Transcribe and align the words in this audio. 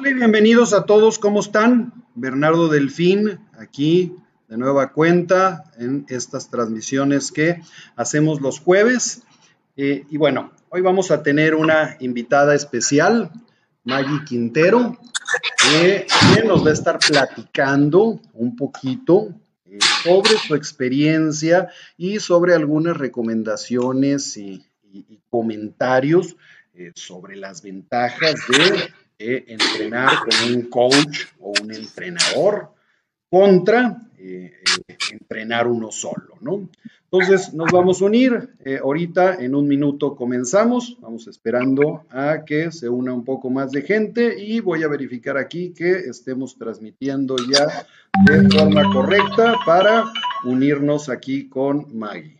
Hola 0.00 0.12
y 0.12 0.14
bienvenidos 0.14 0.72
a 0.72 0.86
todos, 0.86 1.18
¿cómo 1.18 1.40
están? 1.40 1.92
Bernardo 2.14 2.68
Delfín, 2.68 3.38
aquí 3.58 4.16
de 4.48 4.56
nueva 4.56 4.94
cuenta 4.94 5.64
en 5.76 6.06
estas 6.08 6.48
transmisiones 6.48 7.30
que 7.30 7.60
hacemos 7.96 8.40
los 8.40 8.60
jueves. 8.60 9.24
Eh, 9.76 10.06
y 10.08 10.16
bueno, 10.16 10.52
hoy 10.70 10.80
vamos 10.80 11.10
a 11.10 11.22
tener 11.22 11.54
una 11.54 11.98
invitada 12.00 12.54
especial, 12.54 13.30
Maggie 13.84 14.24
Quintero, 14.24 14.98
que 15.70 16.06
nos 16.46 16.64
va 16.64 16.70
a 16.70 16.72
estar 16.72 16.98
platicando 16.98 18.22
un 18.32 18.56
poquito 18.56 19.34
eh, 19.66 19.80
sobre 20.02 20.30
su 20.38 20.54
experiencia 20.54 21.68
y 21.98 22.20
sobre 22.20 22.54
algunas 22.54 22.96
recomendaciones 22.96 24.38
y, 24.38 24.64
comentarios 25.28 26.36
eh, 26.72 26.90
sobre 26.94 27.36
las 27.36 27.62
ventajas 27.62 28.34
de 28.48 28.90
entrenar 29.20 30.10
con 30.18 30.54
un 30.54 30.62
coach 30.70 31.26
o 31.40 31.52
un 31.62 31.72
entrenador 31.72 32.70
contra 33.30 34.08
eh, 34.18 34.52
entrenar 35.12 35.66
uno 35.66 35.90
solo, 35.90 36.36
¿no? 36.40 36.68
Entonces 37.12 37.52
nos 37.54 37.72
vamos 37.72 38.00
a 38.00 38.04
unir. 38.04 38.50
Eh, 38.64 38.78
ahorita 38.82 39.36
en 39.42 39.54
un 39.54 39.66
minuto 39.66 40.14
comenzamos. 40.14 40.96
Vamos 41.00 41.26
esperando 41.26 42.04
a 42.10 42.44
que 42.44 42.70
se 42.70 42.88
una 42.88 43.12
un 43.12 43.24
poco 43.24 43.50
más 43.50 43.72
de 43.72 43.82
gente 43.82 44.40
y 44.40 44.60
voy 44.60 44.84
a 44.84 44.88
verificar 44.88 45.36
aquí 45.36 45.72
que 45.72 45.90
estemos 45.90 46.56
transmitiendo 46.56 47.36
ya 47.52 47.66
de 48.26 48.48
forma 48.48 48.84
correcta 48.92 49.56
para 49.66 50.04
unirnos 50.44 51.08
aquí 51.08 51.48
con 51.48 51.86
Maggie. 51.98 52.39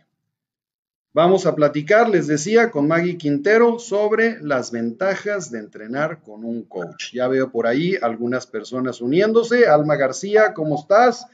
Vamos 1.13 1.45
a 1.45 1.55
platicar, 1.55 2.07
les 2.07 2.27
decía, 2.27 2.71
con 2.71 2.87
Maggie 2.87 3.17
Quintero 3.17 3.79
sobre 3.79 4.41
las 4.41 4.71
ventajas 4.71 5.51
de 5.51 5.59
entrenar 5.59 6.21
con 6.21 6.45
un 6.45 6.63
coach. 6.63 7.11
Ya 7.11 7.27
veo 7.27 7.51
por 7.51 7.67
ahí 7.67 7.97
algunas 8.01 8.47
personas 8.47 9.01
uniéndose. 9.01 9.67
Alma 9.67 9.97
García, 9.97 10.53
¿cómo 10.53 10.79
estás? 10.79 11.25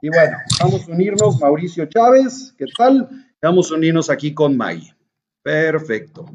Y 0.00 0.08
bueno, 0.08 0.36
vamos 0.62 0.88
a 0.88 0.92
unirnos, 0.92 1.40
Mauricio 1.40 1.86
Chávez, 1.86 2.54
¿qué 2.56 2.66
tal? 2.78 3.08
Vamos 3.42 3.72
a 3.72 3.74
unirnos 3.74 4.08
aquí 4.08 4.32
con 4.32 4.56
Maggie. 4.56 4.94
Perfecto. 5.42 6.26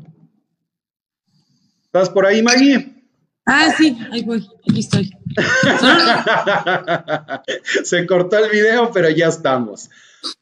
¿Estás 1.85 2.09
por 2.09 2.25
ahí, 2.25 2.43
Maggie? 2.43 3.01
Ah, 3.45 3.73
sí, 3.77 3.97
ahí 4.11 4.23
voy, 4.23 4.45
aquí 4.69 4.81
estoy. 4.81 5.09
Se 7.83 8.05
cortó 8.05 8.39
el 8.39 8.51
video, 8.51 8.91
pero 8.91 9.09
ya 9.09 9.27
estamos. 9.27 9.89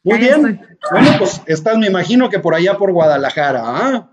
Muy 0.02 0.18
bien. 0.18 0.60
Bueno, 0.90 1.10
pues 1.18 1.42
estás, 1.46 1.78
me 1.78 1.86
imagino 1.86 2.28
que 2.28 2.38
por 2.38 2.54
allá 2.54 2.76
por 2.76 2.92
Guadalajara, 2.92 3.62
¿ah? 3.64 4.12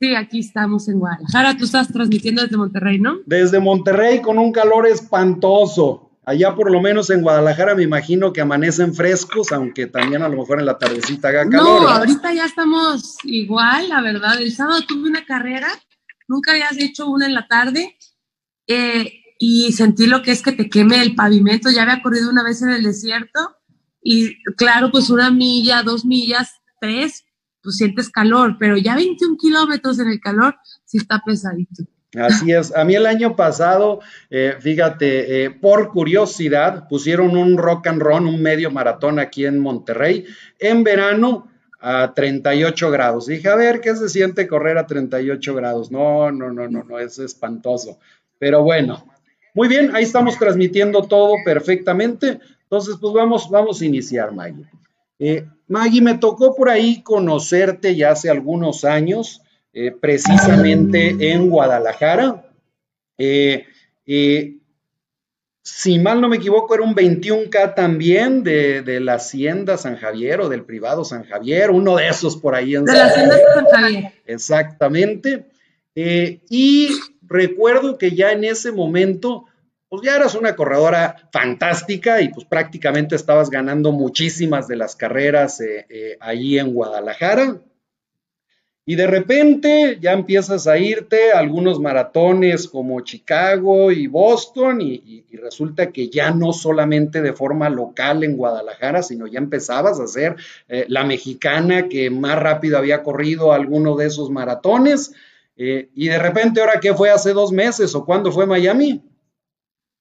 Sí, 0.00 0.14
aquí 0.14 0.40
estamos 0.40 0.88
en 0.88 0.98
Guadalajara. 0.98 1.56
Tú 1.56 1.64
estás 1.64 1.88
transmitiendo 1.88 2.42
desde 2.42 2.56
Monterrey, 2.56 2.98
¿no? 2.98 3.18
Desde 3.24 3.60
Monterrey 3.60 4.20
con 4.20 4.38
un 4.38 4.52
calor 4.52 4.86
espantoso. 4.86 6.06
Allá 6.24 6.54
por 6.54 6.72
lo 6.72 6.80
menos 6.80 7.08
en 7.10 7.22
Guadalajara 7.22 7.76
me 7.76 7.84
imagino 7.84 8.32
que 8.32 8.40
amanecen 8.40 8.94
frescos, 8.94 9.52
aunque 9.52 9.86
también 9.86 10.22
a 10.22 10.28
lo 10.28 10.36
mejor 10.36 10.58
en 10.58 10.66
la 10.66 10.76
tardecita 10.76 11.28
haga 11.28 11.48
calor. 11.48 11.82
No, 11.82 11.88
ahorita 11.88 12.34
ya 12.34 12.44
estamos 12.44 13.18
igual, 13.22 13.88
la 13.88 14.02
verdad. 14.02 14.40
El 14.40 14.52
sábado 14.52 14.80
tuve 14.86 15.08
una 15.08 15.24
carrera, 15.24 15.68
nunca 16.26 16.50
habías 16.50 16.76
hecho 16.78 17.06
una 17.06 17.26
en 17.26 17.34
la 17.34 17.46
tarde, 17.46 17.96
eh, 18.66 19.12
y 19.38 19.72
sentí 19.72 20.06
lo 20.06 20.22
que 20.22 20.32
es 20.32 20.42
que 20.42 20.50
te 20.50 20.68
queme 20.68 21.00
el 21.00 21.14
pavimento. 21.14 21.70
Ya 21.70 21.82
había 21.82 22.02
corrido 22.02 22.28
una 22.28 22.42
vez 22.42 22.60
en 22.60 22.70
el 22.70 22.82
desierto 22.82 23.56
y 24.08 24.40
claro, 24.54 24.92
pues 24.92 25.10
una 25.10 25.32
milla, 25.32 25.82
dos 25.82 26.04
millas, 26.04 26.60
tres, 26.80 27.24
pues 27.60 27.74
sientes 27.74 28.08
calor, 28.08 28.56
pero 28.56 28.76
ya 28.76 28.94
21 28.94 29.36
kilómetros 29.36 29.98
en 29.98 30.08
el 30.08 30.20
calor 30.20 30.54
sí 30.84 30.98
está 30.98 31.20
pesadito. 31.26 31.82
Así 32.14 32.52
es. 32.52 32.72
A 32.76 32.84
mí 32.84 32.94
el 32.94 33.04
año 33.04 33.34
pasado, 33.34 33.98
eh, 34.30 34.54
fíjate, 34.60 35.42
eh, 35.44 35.50
por 35.50 35.90
curiosidad, 35.90 36.86
pusieron 36.88 37.36
un 37.36 37.58
rock 37.58 37.88
and 37.88 38.00
roll, 38.00 38.28
un 38.28 38.40
medio 38.40 38.70
maratón 38.70 39.18
aquí 39.18 39.44
en 39.44 39.58
Monterrey, 39.58 40.24
en 40.60 40.84
verano 40.84 41.50
a 41.80 42.14
38 42.14 42.90
grados. 42.92 43.26
Dije, 43.26 43.48
a 43.48 43.56
ver, 43.56 43.80
¿qué 43.80 43.96
se 43.96 44.08
siente 44.08 44.46
correr 44.46 44.78
a 44.78 44.86
38 44.86 45.52
grados? 45.52 45.90
No, 45.90 46.30
no, 46.30 46.52
no, 46.52 46.68
no, 46.68 46.84
no, 46.84 46.98
es 47.00 47.18
espantoso. 47.18 47.98
Pero 48.38 48.62
bueno, 48.62 49.04
muy 49.52 49.66
bien, 49.66 49.96
ahí 49.96 50.04
estamos 50.04 50.38
transmitiendo 50.38 51.02
todo 51.02 51.34
perfectamente. 51.44 52.38
Entonces, 52.66 52.96
pues 53.00 53.14
vamos, 53.14 53.48
vamos 53.48 53.80
a 53.80 53.84
iniciar, 53.84 54.32
Maggie. 54.32 54.66
Eh, 55.20 55.46
Maggie, 55.68 56.02
me 56.02 56.18
tocó 56.18 56.54
por 56.54 56.68
ahí 56.68 57.02
conocerte 57.02 57.94
ya 57.94 58.10
hace 58.10 58.28
algunos 58.28 58.84
años, 58.84 59.40
eh, 59.72 59.92
precisamente 59.92 61.30
en 61.30 61.48
Guadalajara. 61.48 62.50
Eh, 63.18 63.66
si 65.62 65.98
mal 66.00 66.20
no 66.20 66.28
me 66.28 66.36
equivoco, 66.36 66.74
era 66.74 66.82
un 66.82 66.94
21K 66.94 67.74
también 67.74 68.42
de, 68.42 68.98
la 69.00 69.14
Hacienda 69.14 69.76
San 69.76 69.96
Javier 69.96 70.40
o 70.40 70.48
del 70.48 70.64
privado 70.64 71.04
San 71.04 71.24
Javier, 71.24 71.70
uno 71.70 71.96
de 71.96 72.08
esos 72.08 72.36
por 72.36 72.56
ahí 72.56 72.74
en 72.74 72.84
De 72.84 72.92
la 72.92 73.06
Hacienda 73.06 73.36
San 73.54 73.66
Javier. 73.66 74.12
Exactamente. 74.26 75.46
y 75.94 76.90
recuerdo 77.22 77.96
que 77.96 78.10
ya 78.10 78.32
en 78.32 78.42
ese 78.42 78.72
momento 78.72 79.46
pues 79.96 80.04
ya 80.06 80.16
eras 80.16 80.34
una 80.34 80.54
corredora 80.54 81.16
fantástica 81.32 82.20
y 82.20 82.28
pues 82.28 82.44
prácticamente 82.44 83.16
estabas 83.16 83.48
ganando 83.48 83.92
muchísimas 83.92 84.68
de 84.68 84.76
las 84.76 84.94
carreras 84.94 85.58
eh, 85.62 85.86
eh, 85.88 86.18
ahí 86.20 86.58
en 86.58 86.74
Guadalajara. 86.74 87.62
Y 88.84 88.94
de 88.94 89.06
repente 89.06 89.96
ya 89.98 90.12
empiezas 90.12 90.66
a 90.66 90.76
irte 90.76 91.32
a 91.32 91.38
algunos 91.38 91.80
maratones 91.80 92.68
como 92.68 93.00
Chicago 93.00 93.90
y 93.90 94.06
Boston 94.06 94.82
y, 94.82 95.24
resulta 95.32 95.92
que 95.92 96.08
ya 96.08 96.30
no 96.30 96.52
solamente 96.52 97.22
de 97.22 97.32
forma 97.32 97.70
local 97.70 98.24
en 98.24 98.36
Guadalajara, 98.36 99.02
sino 99.02 99.26
ya 99.26 99.38
empezabas 99.38 99.98
a 99.98 100.06
ser 100.06 100.36
eh, 100.68 100.84
la 100.88 101.04
mexicana 101.04 101.88
que 101.88 102.10
más 102.10 102.38
rápido 102.38 102.76
había 102.76 103.02
corrido 103.02 103.52
alguno 103.52 103.96
de 103.96 104.06
esos 104.06 104.30
maratones. 104.30 105.12
y 105.56 106.08
de 106.08 106.18
repente, 106.18 106.60
¿ahora 106.60 106.80
qué 106.80 106.92
fue 106.92 107.08
hace 107.08 107.32
dos 107.32 107.50
meses 107.50 107.94
o 107.94 108.04
cuándo 108.04 108.30
fue 108.30 108.44
Miami? 108.44 109.02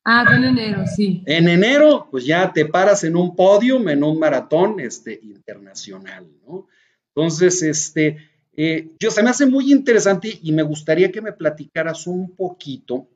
Ah, 0.08 0.24
en 0.36 0.44
enero, 0.44 0.84
sí. 0.86 1.24
En 1.26 1.50
enero, 1.50 2.08
pues 2.12 2.26
ya 2.26 2.54
te 2.54 2.68
paras 2.68 3.04
en 3.04 3.16
un 3.16 3.36
podio, 3.36 3.90
en 3.90 4.04
un 4.04 4.20
maratón 4.20 4.80
este, 4.80 5.20
internacional, 5.24 6.28
¿no? 6.46 6.68
Entonces, 7.16 7.64
este, 7.64 8.18
eh, 8.56 8.92
yo 9.00 9.10
se 9.10 9.24
me 9.24 9.32
hace 9.32 9.48
muy 9.48 9.72
interesante 9.72 10.40
y 10.44 10.52
me 10.52 10.62
gustaría 10.62 11.12
que 11.12 11.22
me 11.22 11.34
platicaras 11.34 12.06
un 12.06 12.36
poquito 12.36 13.08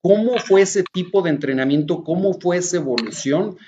cómo 0.00 0.38
fue 0.38 0.62
ese 0.62 0.84
tipo 0.90 1.20
de 1.20 1.30
entrenamiento, 1.30 2.02
cómo 2.02 2.32
fue 2.32 2.58
esa 2.58 2.78
evolución 2.78 3.58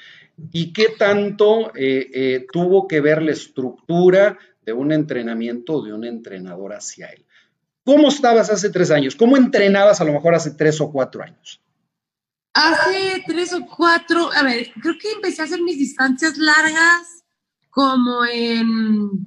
y 0.51 0.73
qué 0.73 0.87
tanto 0.99 1.75
eh, 1.77 2.09
eh, 2.15 2.47
tuvo 2.51 2.89
que 2.89 3.03
ver 3.03 3.21
la 3.21 3.33
estructura 3.33 4.39
de 4.65 4.73
un 4.73 4.93
entrenamiento 4.93 5.83
de 5.83 5.93
un 5.93 6.05
entrenador 6.05 6.73
hacia 6.73 7.09
él. 7.09 7.27
¿Cómo 7.85 8.09
estabas 8.09 8.49
hace 8.51 8.71
tres 8.71 8.91
años? 8.91 9.17
¿Cómo 9.17 9.37
entrenabas 9.37 10.01
a 10.01 10.05
lo 10.05 10.13
mejor 10.15 10.35
hace 10.35 10.53
tres 10.53 10.81
o 10.81 10.91
cuatro 10.91 11.23
años? 11.23 11.61
Hace 12.55 13.23
tres 13.27 13.53
o 13.53 13.65
cuatro, 13.67 14.31
a 14.33 14.43
ver, 14.43 14.73
creo 14.81 14.97
que 14.99 15.13
empecé 15.13 15.43
a 15.43 15.45
hacer 15.45 15.63
mis 15.63 15.79
distancias 15.79 16.37
largas 16.39 17.25
como 17.71 18.25
en 18.25 19.27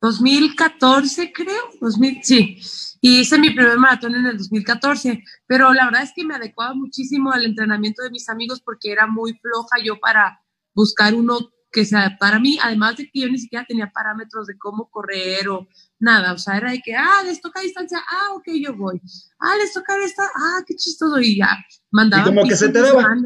2014, 0.00 1.32
creo, 1.32 1.70
2000, 1.80 2.20
sí, 2.22 2.58
y 3.00 3.20
hice 3.20 3.38
mi 3.38 3.50
primer 3.50 3.78
maratón 3.78 4.14
en 4.14 4.26
el 4.26 4.38
2014, 4.38 5.24
pero 5.46 5.72
la 5.72 5.86
verdad 5.86 6.02
es 6.02 6.12
que 6.14 6.24
me 6.24 6.34
adecuaba 6.34 6.74
muchísimo 6.74 7.32
al 7.32 7.44
entrenamiento 7.44 8.02
de 8.02 8.10
mis 8.10 8.28
amigos 8.28 8.60
porque 8.60 8.92
era 8.92 9.06
muy 9.06 9.34
floja 9.34 9.76
yo 9.82 9.98
para 9.98 10.42
buscar 10.74 11.14
uno 11.14 11.38
que 11.70 11.84
se 11.84 11.96
adaptara 11.96 12.36
a 12.36 12.40
mí, 12.40 12.58
además 12.62 12.96
de 12.96 13.10
que 13.10 13.20
yo 13.20 13.28
ni 13.28 13.38
siquiera 13.38 13.64
tenía 13.64 13.90
parámetros 13.90 14.46
de 14.46 14.58
cómo 14.58 14.90
correr 14.90 15.48
o 15.48 15.68
nada, 15.98 16.32
o 16.32 16.38
sea, 16.38 16.56
era 16.56 16.70
de 16.72 16.80
que, 16.80 16.94
ah, 16.96 17.22
les 17.24 17.40
toca 17.40 17.60
distancia, 17.60 17.98
ah, 18.08 18.34
ok, 18.34 18.48
yo 18.60 18.74
voy, 18.74 19.00
ah, 19.38 19.56
les 19.56 19.72
toca 19.72 19.96
esta, 20.04 20.24
ah, 20.24 20.62
qué 20.66 20.74
chistoso, 20.74 21.20
y 21.20 21.38
ya, 21.38 21.56
mandaba. 21.90 22.22
Y 22.22 22.26
como 22.26 22.48
que 22.48 22.56
se 22.56 22.68
te 22.68 22.80
daba. 22.80 23.16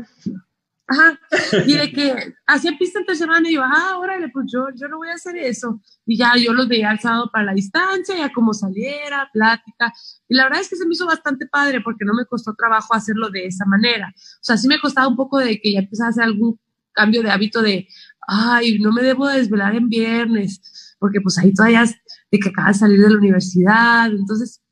Ajá, 0.87 1.19
y 1.67 1.77
de 1.79 1.91
que 1.93 2.35
hacía 2.47 2.77
pista 2.79 2.99
entre 2.99 3.17
semana 3.17 3.49
y 3.49 3.55
yo, 3.55 3.63
ah, 3.65 3.97
órale, 3.99 4.29
pues 4.29 4.47
yo, 4.53 4.67
yo 4.75 4.87
no 4.89 4.99
voy 4.99 5.09
a 5.09 5.15
hacer 5.15 5.35
eso. 5.37 5.81
Y 6.05 6.19
ya 6.19 6.35
yo 6.37 6.53
los 6.53 6.69
veía 6.69 6.91
alzado 6.91 7.31
para 7.33 7.47
la 7.47 7.55
distancia, 7.55 8.15
ya 8.15 8.31
como 8.31 8.53
saliera, 8.53 9.31
plática. 9.33 9.95
Y 10.29 10.35
la 10.35 10.45
verdad 10.45 10.61
es 10.61 10.69
que 10.69 10.77
se 10.77 10.85
me 10.85 10.93
hizo 10.93 11.07
bastante 11.07 11.47
padre 11.47 11.81
porque 11.81 12.05
no 12.05 12.13
me 12.13 12.27
costó 12.27 12.55
trabajo 12.55 12.93
hacerlo 12.93 13.31
de 13.31 13.47
esa 13.47 13.65
manera. 13.65 14.13
O 14.15 14.45
sea, 14.45 14.59
sí 14.59 14.69
me 14.69 14.79
costaba 14.79 15.09
un 15.09 15.17
poco 15.17 15.39
de 15.39 15.59
que 15.59 15.73
ya 15.73 15.79
empezara 15.79 16.09
a 16.09 16.11
hacer 16.11 16.25
algún 16.25 16.61
cambio 16.95 17.23
de 17.23 17.31
hábito 17.31 17.61
de, 17.63 17.89
ay, 18.27 18.79
no 18.79 18.93
me 18.93 19.03
debo 19.03 19.29
desvelar 19.29 19.75
en 19.75 19.89
viernes, 19.89 20.97
porque 20.99 21.21
pues 21.21 21.39
ahí 21.39 21.53
todavía 21.53 21.85
de 22.31 22.39
que 22.39 22.49
acaba 22.49 22.69
de 22.69 22.75
salir 22.75 23.01
de 23.01 23.11
la 23.11 23.19
universidad, 23.19 24.11
entonces 24.11 24.63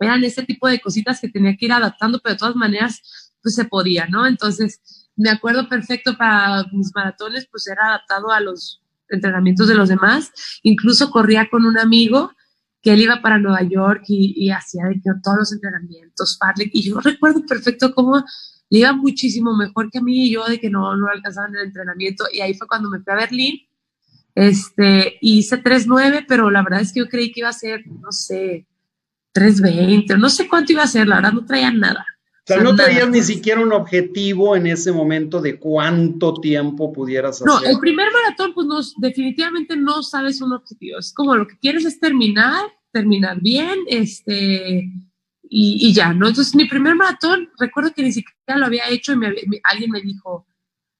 eran 0.00 0.24
ese 0.24 0.42
tipo 0.44 0.66
de 0.66 0.80
cositas 0.80 1.20
que 1.20 1.28
tenía 1.28 1.56
que 1.56 1.66
ir 1.66 1.72
adaptando, 1.72 2.20
pero 2.22 2.34
de 2.34 2.38
todas 2.38 2.56
maneras, 2.56 3.34
pues 3.42 3.54
se 3.54 3.66
podía, 3.66 4.06
¿no? 4.06 4.26
Entonces, 4.26 4.80
me 5.16 5.30
acuerdo 5.30 5.68
perfecto 5.68 6.16
para 6.16 6.64
mis 6.72 6.90
maratones, 6.94 7.46
pues 7.50 7.66
era 7.66 7.88
adaptado 7.88 8.30
a 8.30 8.40
los 8.40 8.82
entrenamientos 9.10 9.68
de 9.68 9.74
los 9.74 9.88
demás, 9.88 10.30
incluso 10.62 11.10
corría 11.10 11.48
con 11.50 11.66
un 11.66 11.78
amigo 11.78 12.32
que 12.80 12.92
él 12.92 13.02
iba 13.02 13.20
para 13.20 13.38
Nueva 13.38 13.62
York 13.62 14.04
y, 14.08 14.50
hacía 14.50 14.84
de 14.84 14.94
que 14.94 15.10
todos 15.22 15.38
los 15.38 15.52
entrenamientos, 15.52 16.38
Farley, 16.40 16.70
y 16.72 16.82
yo 16.82 16.98
recuerdo 17.00 17.44
perfecto 17.44 17.94
cómo 17.94 18.24
le 18.70 18.78
iba 18.78 18.92
muchísimo 18.92 19.56
mejor 19.56 19.90
que 19.90 19.98
a 19.98 20.02
mí 20.02 20.26
y 20.26 20.32
yo 20.32 20.46
de 20.46 20.60
que 20.60 20.70
no, 20.70 20.96
no 20.96 21.08
alcanzaban 21.08 21.54
el 21.56 21.66
entrenamiento 21.66 22.24
y 22.32 22.40
ahí 22.40 22.54
fue 22.54 22.68
cuando 22.68 22.88
me 22.88 23.00
fui 23.00 23.12
a 23.12 23.16
Berlín, 23.16 23.60
este, 24.34 25.18
hice 25.20 25.62
3.9, 25.62 26.24
pero 26.26 26.50
la 26.50 26.62
verdad 26.62 26.80
es 26.80 26.92
que 26.92 27.00
yo 27.00 27.08
creí 27.08 27.32
que 27.32 27.40
iba 27.40 27.48
a 27.48 27.52
ser, 27.52 27.84
no 27.86 28.12
sé, 28.12 28.66
3.20, 29.34 30.16
no 30.18 30.30
sé 30.30 30.48
cuánto 30.48 30.72
iba 30.72 30.84
a 30.84 30.86
ser, 30.86 31.08
la 31.08 31.16
verdad 31.16 31.32
no 31.32 31.44
traía 31.44 31.72
nada. 31.72 32.06
O 32.32 32.52
sea, 32.52 32.62
no 32.62 32.74
traías 32.74 33.08
ni 33.08 33.22
siquiera 33.22 33.60
un 33.60 33.72
objetivo 33.72 34.56
en 34.56 34.66
ese 34.66 34.92
momento 34.92 35.40
de 35.40 35.58
cuánto 35.58 36.34
tiempo 36.34 36.92
pudieras 36.92 37.36
hacer. 37.36 37.46
No, 37.46 37.62
el 37.62 37.78
primer 37.78 38.08
maratón, 38.12 38.54
pues 38.54 38.66
no, 38.66 38.80
definitivamente 38.96 39.76
no 39.76 40.02
sabes 40.02 40.40
un 40.40 40.52
objetivo. 40.52 40.98
Es 40.98 41.12
como 41.12 41.36
lo 41.36 41.46
que 41.46 41.58
quieres 41.58 41.84
es 41.84 42.00
terminar, 42.00 42.62
terminar 42.92 43.40
bien, 43.40 43.78
este, 43.86 44.90
y, 45.52 45.92
ya, 45.92 46.14
¿no? 46.14 46.28
Entonces, 46.28 46.54
mi 46.54 46.68
primer 46.68 46.94
maratón, 46.94 47.48
recuerdo 47.58 47.92
que 47.92 48.04
ni 48.04 48.12
siquiera 48.12 48.56
lo 48.56 48.66
había 48.66 48.88
hecho 48.88 49.12
y 49.12 49.16
alguien 49.64 49.90
me 49.90 50.00
dijo, 50.00 50.46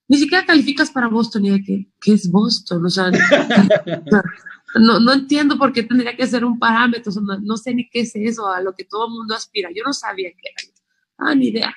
ni 0.09 0.17
siquiera 0.17 0.45
calificas 0.45 0.91
para 0.91 1.07
Boston, 1.07 1.45
y 1.45 1.51
de 1.51 1.63
que, 1.63 1.87
¿qué 2.01 2.13
es 2.13 2.29
Boston? 2.29 2.85
O 2.85 2.89
sea, 2.89 3.09
no, 4.75 4.99
no 4.99 5.13
entiendo 5.13 5.57
por 5.57 5.71
qué 5.71 5.83
tendría 5.83 6.17
que 6.17 6.27
ser 6.27 6.43
un 6.43 6.59
parámetro, 6.59 7.13
no, 7.41 7.55
sé 7.55 7.73
ni 7.73 7.89
qué 7.89 8.01
es 8.01 8.11
eso, 8.13 8.49
a 8.49 8.61
lo 8.61 8.73
que 8.75 8.83
todo 8.83 9.07
el 9.07 9.13
mundo 9.13 9.33
aspira. 9.35 9.69
Yo 9.73 9.83
no 9.85 9.93
sabía 9.93 10.31
qué 10.31 10.49
era. 10.49 10.73
Ah, 11.17 11.33
ni 11.33 11.47
idea. 11.47 11.73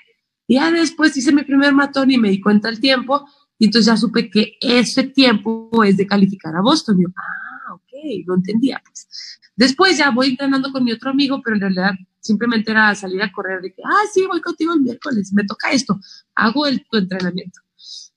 Y 0.48 0.56
ya 0.56 0.72
después 0.72 1.16
hice 1.16 1.32
mi 1.32 1.44
primer 1.44 1.72
maratón 1.72 2.10
y 2.10 2.18
me 2.18 2.28
di 2.28 2.40
cuenta 2.40 2.68
el 2.68 2.80
tiempo, 2.80 3.24
y 3.56 3.66
entonces 3.66 3.86
ya 3.86 3.96
supe 3.96 4.28
que 4.28 4.58
ese 4.60 5.04
tiempo 5.04 5.70
es 5.84 5.96
de 5.96 6.08
calificar 6.08 6.56
a 6.56 6.60
Boston. 6.60 6.98
Y 6.98 7.04
yo, 7.04 7.08
ah, 7.16 7.74
ok, 7.74 8.26
no 8.26 8.34
entendía. 8.34 8.82
Pues. 8.84 9.38
Después 9.54 9.96
ya 9.96 10.10
voy 10.10 10.30
entrenando 10.30 10.72
con 10.72 10.82
mi 10.82 10.90
otro 10.90 11.10
amigo, 11.10 11.40
pero 11.40 11.54
en 11.54 11.60
realidad 11.60 11.92
simplemente 12.24 12.70
era 12.70 12.94
salir 12.94 13.22
a 13.22 13.30
correr 13.30 13.60
de 13.60 13.72
que, 13.72 13.82
ah, 13.84 14.02
sí, 14.12 14.24
voy 14.26 14.40
contigo 14.40 14.72
el 14.72 14.80
miércoles, 14.80 15.30
me 15.34 15.44
toca 15.44 15.70
esto, 15.70 16.00
hago 16.34 16.66
el, 16.66 16.84
tu 16.90 16.96
entrenamiento. 16.96 17.60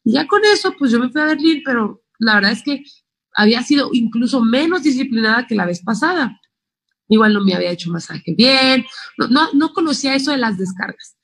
Y 0.04 0.13
ya 0.13 0.25
con 0.25 0.42
eso, 0.45 0.74
pues 0.80 0.92
yo 0.92 1.00
me 1.00 1.09
fui 1.09 1.19
a 1.19 1.25
Berlín, 1.25 1.62
pero 1.65 2.01
la 2.19 2.36
verdad 2.36 2.54
es 2.54 2.63
que 2.63 2.83
había 3.36 3.62
sido 3.63 3.89
incluso 3.92 4.42
menos 4.42 4.83
disciplinada 4.83 5.45
que 5.45 5.56
la 5.56 5.65
vez 5.65 5.83
pasada. 5.83 6.39
Igual 7.09 7.33
no 7.33 7.44
me 7.44 7.54
había 7.54 7.71
hecho 7.71 7.92
masaje 7.92 8.33
bien, 8.36 8.86
no, 9.18 9.27
no, 9.27 9.54
no 9.54 9.74
conocía 9.74 10.15
eso 10.15 10.31
de 10.31 10.38
las 10.38 10.57
descargas. 10.57 11.18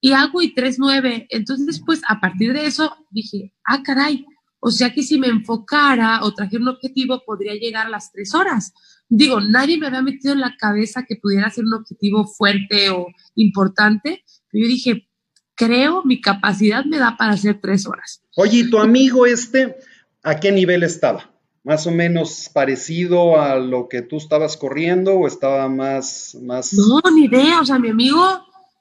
Y 0.00 0.12
hago 0.12 0.42
y 0.42 0.54
3.9. 0.54 1.26
Entonces, 1.30 1.82
pues 1.84 2.02
a 2.08 2.20
partir 2.20 2.52
de 2.52 2.66
eso 2.66 2.96
dije, 3.10 3.52
ah, 3.64 3.82
caray, 3.82 4.24
o 4.60 4.70
sea 4.70 4.92
que 4.92 5.02
si 5.02 5.18
me 5.18 5.26
enfocara 5.26 6.22
o 6.22 6.32
trajera 6.32 6.62
un 6.62 6.68
objetivo, 6.68 7.22
podría 7.26 7.54
llegar 7.54 7.86
a 7.86 7.90
las 7.90 8.12
tres 8.12 8.32
horas 8.32 8.72
digo, 9.16 9.40
nadie 9.40 9.78
me 9.78 9.86
había 9.86 10.02
metido 10.02 10.32
en 10.32 10.40
la 10.40 10.56
cabeza 10.56 11.04
que 11.06 11.16
pudiera 11.16 11.50
ser 11.50 11.64
un 11.64 11.74
objetivo 11.74 12.26
fuerte 12.26 12.88
o 12.90 13.08
importante, 13.34 14.24
pero 14.50 14.64
yo 14.64 14.68
dije, 14.68 15.08
creo 15.54 16.02
mi 16.04 16.20
capacidad 16.20 16.84
me 16.84 16.98
da 16.98 17.16
para 17.18 17.32
hacer 17.32 17.60
tres 17.60 17.86
horas. 17.86 18.22
Oye, 18.36 18.60
¿y 18.60 18.70
tu 18.70 18.78
amigo 18.78 19.26
este, 19.26 19.76
a 20.22 20.40
qué 20.40 20.50
nivel 20.50 20.82
estaba? 20.82 21.30
¿Más 21.62 21.86
o 21.86 21.90
menos 21.90 22.50
parecido 22.52 23.40
a 23.40 23.56
lo 23.56 23.88
que 23.88 24.02
tú 24.02 24.16
estabas 24.16 24.56
corriendo 24.56 25.14
o 25.14 25.26
estaba 25.26 25.68
más... 25.68 26.36
más... 26.42 26.72
No, 26.72 27.00
ni 27.14 27.26
idea, 27.26 27.60
o 27.60 27.64
sea, 27.64 27.78
mi 27.78 27.90
amigo, 27.90 28.24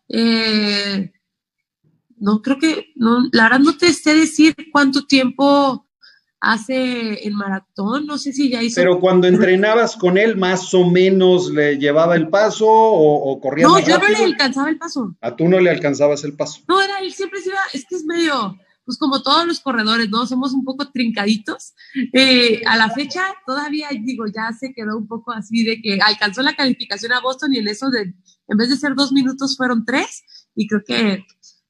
eh, 0.08 1.12
no 2.18 2.42
creo 2.42 2.58
que, 2.58 2.94
no, 2.96 3.28
la 3.34 3.44
verdad 3.44 3.60
no 3.60 3.78
te 3.78 3.92
sé 3.94 4.16
decir 4.16 4.56
cuánto 4.72 5.06
tiempo 5.06 5.86
hace 6.42 7.26
el 7.26 7.36
maratón, 7.36 8.08
no 8.08 8.18
sé 8.18 8.34
si 8.34 8.50
ya 8.50 8.62
hizo. 8.64 8.82
Pero 8.82 9.00
cuando 9.00 9.28
entrenabas 9.28 9.96
con 9.96 10.18
él, 10.18 10.36
más 10.36 10.74
o 10.74 10.90
menos 10.90 11.52
le 11.52 11.78
llevaba 11.78 12.16
el 12.16 12.30
paso 12.30 12.66
o, 12.68 13.40
corría 13.40 13.68
No, 13.68 13.80
yo 13.80 14.00
no 14.00 14.10
le 14.10 14.18
alcanzaba 14.18 14.70
el 14.70 14.78
paso. 14.78 15.16
A 15.22 15.36
tú 15.36 15.48
no 15.48 15.60
le 15.60 15.70
alcanzabas 15.70 16.24
el 16.24 16.36
paso. 16.36 16.62
No, 16.68 16.82
era 16.82 17.00
él 17.00 17.14
siempre 17.14 17.40
se 17.42 17.50
iba, 17.50 17.60
es 17.74 17.86
que 17.88 17.96
es 17.96 18.06
medio, 18.06 18.58
pues 18.84 18.98
como 18.98 19.22
todos 19.22 19.46
los 19.46 19.60
corredores, 19.60 20.10
¿no? 20.10 20.26
Somos 20.26 20.54
un 20.54 20.66
poco 20.66 20.90
trincaditos. 20.90 21.76
Eh, 22.12 22.64
a 22.66 22.76
la 22.76 22.90
fecha 22.90 23.24
todavía, 23.46 23.90
digo, 24.04 24.26
ya 24.26 24.52
se 24.52 24.74
quedó 24.74 24.98
un 24.98 25.08
poco 25.08 25.32
así 25.32 25.64
de 25.64 25.80
que 25.80 26.00
alcanzó 26.02 26.42
la 26.42 26.56
calificación 26.56 27.14
a 27.14 27.22
Boston 27.22 27.54
y 27.54 27.60
en 27.60 27.68
eso 27.68 27.92
de, 27.92 28.02
en 28.48 28.58
vez 28.58 28.70
de 28.70 28.78
ser 28.78 28.96
dos 28.96 29.12
minutos 29.12 29.56
fueron 29.56 29.86
tres 29.86 30.24
y 30.56 30.68
creo 30.68 30.82
que 30.86 31.24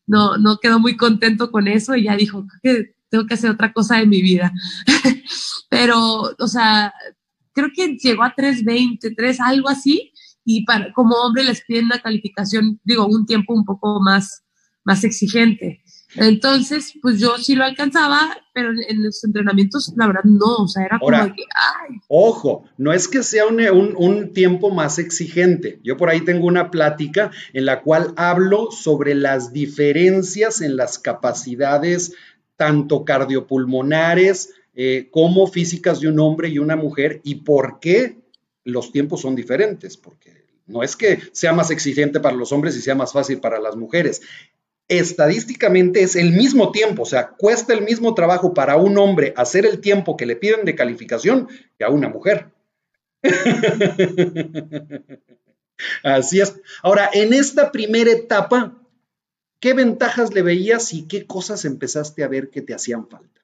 no, 0.07 0.37
no 0.37 0.59
quedó 0.59 0.79
muy 0.79 0.95
contento 0.95 1.51
con 1.51 1.67
eso 1.67 1.95
y 1.95 2.05
ya 2.05 2.15
dijo, 2.15 2.45
que 2.63 2.95
tengo 3.11 3.27
que 3.27 3.35
hacer 3.35 3.51
otra 3.51 3.71
cosa 3.73 3.97
de 3.97 4.07
mi 4.07 4.21
vida. 4.21 4.51
Pero, 5.69 6.33
o 6.39 6.47
sea, 6.47 6.93
creo 7.53 7.69
que 7.75 7.97
llegó 7.97 8.23
a 8.23 8.33
3.20, 8.33 9.13
3, 9.15 9.39
algo 9.41 9.69
así, 9.69 10.11
y 10.43 10.65
para, 10.65 10.91
como 10.93 11.15
hombre 11.17 11.43
les 11.43 11.61
piden 11.63 11.85
una 11.85 11.99
calificación, 11.99 12.79
digo, 12.83 13.05
un 13.05 13.25
tiempo 13.25 13.53
un 13.53 13.65
poco 13.65 13.99
más, 14.01 14.43
más 14.83 15.03
exigente. 15.03 15.83
Entonces, 16.15 16.93
pues 17.01 17.19
yo 17.19 17.37
sí 17.37 17.55
lo 17.55 17.63
alcanzaba, 17.63 18.37
pero 18.53 18.71
en 18.71 19.03
los 19.03 19.23
entrenamientos, 19.23 19.93
la 19.95 20.07
verdad, 20.07 20.23
no, 20.25 20.55
o 20.57 20.67
sea, 20.67 20.85
era 20.85 20.99
como 20.99 21.33
que, 21.33 21.43
ay. 21.55 21.97
Ojo, 22.09 22.65
no 22.77 22.91
es 22.91 23.07
que 23.07 23.23
sea 23.23 23.45
un, 23.45 23.61
un, 23.61 23.93
un, 23.95 24.33
tiempo 24.33 24.71
más 24.71 24.99
exigente. 24.99 25.79
Yo 25.83 25.95
por 25.95 26.09
ahí 26.09 26.21
tengo 26.21 26.47
una 26.47 26.69
plática 26.69 27.31
en 27.53 27.65
la 27.65 27.81
cual 27.81 28.13
hablo 28.17 28.71
sobre 28.71 29.15
las 29.15 29.53
diferencias 29.53 30.59
en 30.59 30.75
las 30.75 30.99
capacidades 30.99 32.13
tanto 32.61 33.03
cardiopulmonares 33.03 34.53
eh, 34.75 35.07
como 35.09 35.47
físicas 35.47 35.99
de 35.99 36.09
un 36.09 36.19
hombre 36.19 36.47
y 36.47 36.59
una 36.59 36.75
mujer 36.75 37.19
y 37.23 37.37
por 37.41 37.79
qué 37.79 38.17
los 38.63 38.91
tiempos 38.91 39.21
son 39.21 39.35
diferentes, 39.35 39.97
porque 39.97 40.45
no 40.67 40.83
es 40.83 40.95
que 40.95 41.17
sea 41.31 41.53
más 41.53 41.71
exigente 41.71 42.19
para 42.19 42.35
los 42.35 42.51
hombres 42.51 42.77
y 42.77 42.81
sea 42.83 42.93
más 42.93 43.13
fácil 43.13 43.39
para 43.39 43.59
las 43.59 43.75
mujeres. 43.75 44.21
Estadísticamente 44.87 46.03
es 46.03 46.15
el 46.15 46.33
mismo 46.33 46.71
tiempo, 46.71 47.01
o 47.01 47.05
sea, 47.07 47.29
cuesta 47.29 47.73
el 47.73 47.81
mismo 47.81 48.13
trabajo 48.13 48.53
para 48.53 48.75
un 48.75 48.95
hombre 48.99 49.33
hacer 49.37 49.65
el 49.65 49.79
tiempo 49.79 50.15
que 50.15 50.27
le 50.27 50.35
piden 50.35 50.63
de 50.63 50.75
calificación 50.75 51.47
que 51.79 51.83
a 51.83 51.89
una 51.89 52.09
mujer. 52.09 52.49
Así 56.03 56.39
es. 56.39 56.61
Ahora, 56.83 57.09
en 57.11 57.33
esta 57.33 57.71
primera 57.71 58.11
etapa, 58.11 58.77
¿Qué 59.61 59.73
ventajas 59.73 60.33
le 60.33 60.41
veías 60.41 60.91
y 60.91 61.07
qué 61.07 61.27
cosas 61.27 61.65
empezaste 61.65 62.23
a 62.23 62.27
ver 62.27 62.49
que 62.49 62.63
te 62.63 62.73
hacían 62.73 63.07
falta? 63.07 63.41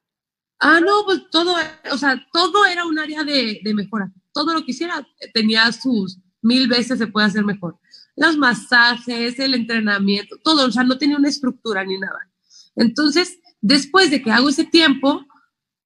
Ah, 0.60 0.80
no, 0.80 1.06
pues 1.06 1.30
todo, 1.30 1.56
o 1.92 1.98
sea, 1.98 2.26
todo 2.34 2.66
era 2.66 2.86
un 2.86 2.98
área 2.98 3.24
de, 3.24 3.62
mejora. 3.76 4.12
Todo 4.34 4.54
lo 4.54 4.66
que 4.66 4.72
hiciera 4.72 5.08
tenía 5.32 5.72
sus 5.72 6.18
mil 6.42 6.68
veces 6.68 6.98
se 6.98 7.06
puede 7.06 7.28
hacer 7.28 7.46
mejor. 7.46 7.78
Los 8.16 8.36
masajes, 8.36 9.38
el 9.38 9.54
entrenamiento, 9.54 10.38
todo, 10.44 10.66
o 10.66 10.72
sea, 10.72 10.84
no 10.84 10.98
tenía 10.98 11.18
una 11.18 11.30
estructura 11.30 11.84
ni 11.84 12.00
nada. 12.00 12.28
Entonces, 12.76 13.38
después 13.62 14.10
de 14.10 14.24
que 14.24 14.32
hago 14.32 14.50
ese 14.50 14.66
tiempo, 14.66 15.24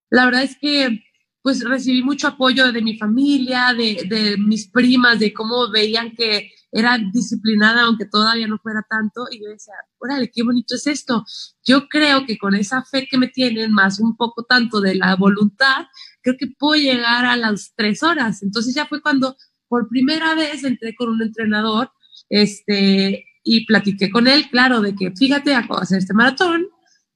la 0.09 0.23
verdad 0.25 0.43
es 0.43 0.57
que 0.57 1.03
pues 1.41 1.61
recibí 1.65 2.03
mucho 2.03 2.29
apoyo 2.29 2.71
de 2.71 2.81
mi 2.81 2.97
familia, 2.97 3.73
de, 3.73 4.05
de 4.07 4.37
mis 4.37 4.69
primas, 4.69 5.19
de 5.19 5.33
cómo 5.33 5.69
veían 5.69 6.15
que 6.15 6.51
era 6.71 6.97
disciplinada, 6.97 7.83
aunque 7.83 8.05
todavía 8.05 8.47
no 8.47 8.57
fuera 8.57 8.85
tanto, 8.89 9.27
y 9.29 9.43
yo 9.43 9.49
decía, 9.49 9.73
órale, 9.97 10.31
qué 10.31 10.43
bonito 10.43 10.75
es 10.75 10.87
esto. 10.87 11.25
Yo 11.63 11.87
creo 11.89 12.25
que 12.25 12.37
con 12.37 12.55
esa 12.55 12.83
fe 12.83 13.07
que 13.09 13.17
me 13.17 13.27
tienen, 13.27 13.71
más 13.71 13.99
un 13.99 14.15
poco 14.15 14.43
tanto 14.43 14.79
de 14.79 14.95
la 14.95 15.15
voluntad, 15.15 15.87
creo 16.21 16.35
que 16.37 16.47
puedo 16.47 16.81
llegar 16.81 17.25
a 17.25 17.35
las 17.35 17.73
tres 17.75 18.03
horas. 18.03 18.41
Entonces 18.41 18.73
ya 18.73 18.85
fue 18.85 19.01
cuando 19.01 19.35
por 19.67 19.89
primera 19.89 20.33
vez 20.35 20.63
entré 20.63 20.95
con 20.95 21.09
un 21.09 21.21
entrenador, 21.21 21.91
este, 22.29 23.25
y 23.43 23.65
platiqué 23.65 24.09
con 24.09 24.27
él, 24.27 24.49
claro, 24.49 24.81
de 24.81 24.95
que 24.95 25.11
fíjate, 25.11 25.55
acabo 25.55 25.77
de 25.77 25.83
hacer 25.83 25.97
este 25.99 26.13
maratón, 26.13 26.67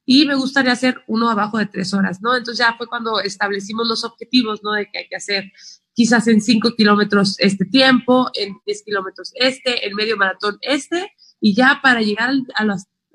y 0.05 0.25
me 0.25 0.35
gustaría 0.35 0.71
hacer 0.71 1.01
uno 1.07 1.29
abajo 1.29 1.57
de 1.57 1.65
tres 1.65 1.93
horas, 1.93 2.21
¿no? 2.21 2.35
Entonces 2.35 2.63
ya 2.63 2.75
fue 2.77 2.87
cuando 2.87 3.19
establecimos 3.21 3.87
los 3.87 4.03
objetivos, 4.03 4.61
¿no? 4.63 4.73
De 4.73 4.87
que 4.91 4.99
hay 4.99 5.07
que 5.07 5.15
hacer 5.15 5.51
quizás 5.95 6.27
en 6.27 6.41
5 6.41 6.75
kilómetros 6.77 7.39
este 7.39 7.65
tiempo, 7.65 8.29
en 8.35 8.57
10 8.65 8.83
kilómetros 8.83 9.31
este, 9.35 9.87
en 9.87 9.95
medio 9.95 10.17
maratón 10.17 10.57
este, 10.61 11.11
y 11.39 11.55
ya 11.55 11.79
para 11.81 12.01
llegar 12.01 12.29
a 12.55 12.65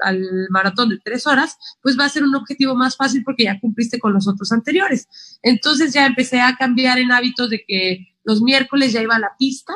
al 0.03 0.27
maratón 0.49 0.89
de 0.89 0.99
3 1.05 1.27
horas, 1.27 1.59
pues 1.83 1.99
va 1.99 2.07
a 2.07 2.09
ser 2.09 2.25
un 2.25 2.35
objetivo 2.35 2.75
más 2.75 2.97
fácil 2.97 3.23
porque 3.23 3.45
ya 3.45 3.61
cumpliste 3.61 3.99
con 3.99 4.15
los 4.15 4.27
otros 4.27 4.51
anteriores. 4.51 5.07
Entonces 5.43 5.93
ya 5.93 6.07
empecé 6.07 6.41
a 6.41 6.57
cambiar 6.57 6.99
en 6.99 7.13
hábitos 7.13 7.51
de 7.51 7.63
que 7.67 8.07
los 8.25 8.41
miércoles 8.41 8.95
ya 8.95 9.03
iba 9.03 9.17
a 9.17 9.21
la 9.21 9.33
pista. 9.39 9.75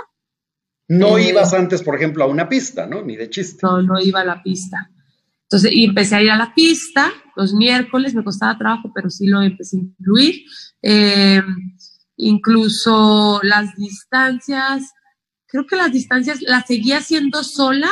No 0.89 1.19
eh, 1.19 1.29
ibas 1.29 1.53
antes, 1.53 1.83
por 1.83 1.95
ejemplo, 1.95 2.25
a 2.25 2.27
una 2.27 2.49
pista, 2.49 2.87
¿no? 2.87 3.03
Ni 3.03 3.17
de 3.17 3.29
chiste. 3.29 3.59
No, 3.63 3.83
no 3.83 4.01
iba 4.01 4.21
a 4.23 4.25
la 4.25 4.43
pista. 4.43 4.91
Entonces, 5.43 5.73
y 5.73 5.85
empecé 5.85 6.17
a 6.17 6.23
ir 6.23 6.31
a 6.31 6.37
la 6.37 6.55
pista 6.55 7.13
los 7.37 7.53
miércoles, 7.53 8.15
me 8.15 8.25
costaba 8.25 8.57
trabajo, 8.57 8.93
pero 8.95 9.11
sí 9.11 9.27
lo 9.27 9.43
empecé 9.43 9.77
a 9.77 9.81
incluir. 9.81 10.45
Eh, 10.83 11.43
incluso 12.17 13.41
las 13.43 13.75
distancias, 13.77 14.93
creo 15.47 15.67
que 15.67 15.77
las 15.77 15.93
distancias 15.93 16.41
las 16.43 16.67
seguía 16.67 16.99
haciendo 16.99 17.45
sola, 17.45 17.91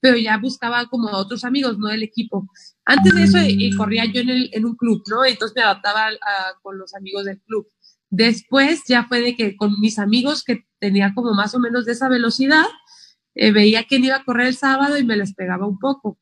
pero 0.00 0.16
ya 0.16 0.38
buscaba 0.38 0.86
como 0.86 1.08
a 1.08 1.18
otros 1.18 1.44
amigos, 1.44 1.78
no 1.78 1.90
el 1.90 2.02
equipo. 2.02 2.48
Antes 2.84 3.14
de 3.14 3.22
eso 3.24 3.38
y 3.40 3.74
corría 3.76 4.04
yo 4.06 4.20
en, 4.20 4.30
el, 4.30 4.50
en, 4.52 4.64
un 4.64 4.76
club, 4.76 5.02
¿no? 5.08 5.24
Entonces 5.24 5.56
me 5.56 5.62
adaptaba 5.62 6.08
con 6.62 6.78
los 6.78 6.94
amigos 6.94 7.24
del 7.24 7.40
club. 7.40 7.68
Después 8.10 8.82
ya 8.86 9.04
fue 9.08 9.20
de 9.20 9.36
que 9.36 9.56
con 9.56 9.80
mis 9.80 9.98
amigos 9.98 10.44
que 10.44 10.66
tenía 10.78 11.14
como 11.14 11.32
más 11.32 11.54
o 11.54 11.58
menos 11.58 11.86
de 11.86 11.92
esa 11.92 12.08
velocidad, 12.08 12.66
eh, 13.34 13.52
veía 13.52 13.84
quién 13.84 14.04
iba 14.04 14.16
a 14.16 14.24
correr 14.24 14.48
el 14.48 14.56
sábado 14.56 14.98
y 14.98 15.04
me 15.04 15.16
les 15.16 15.34
pegaba 15.34 15.66
un 15.66 15.78
poco. 15.78 16.18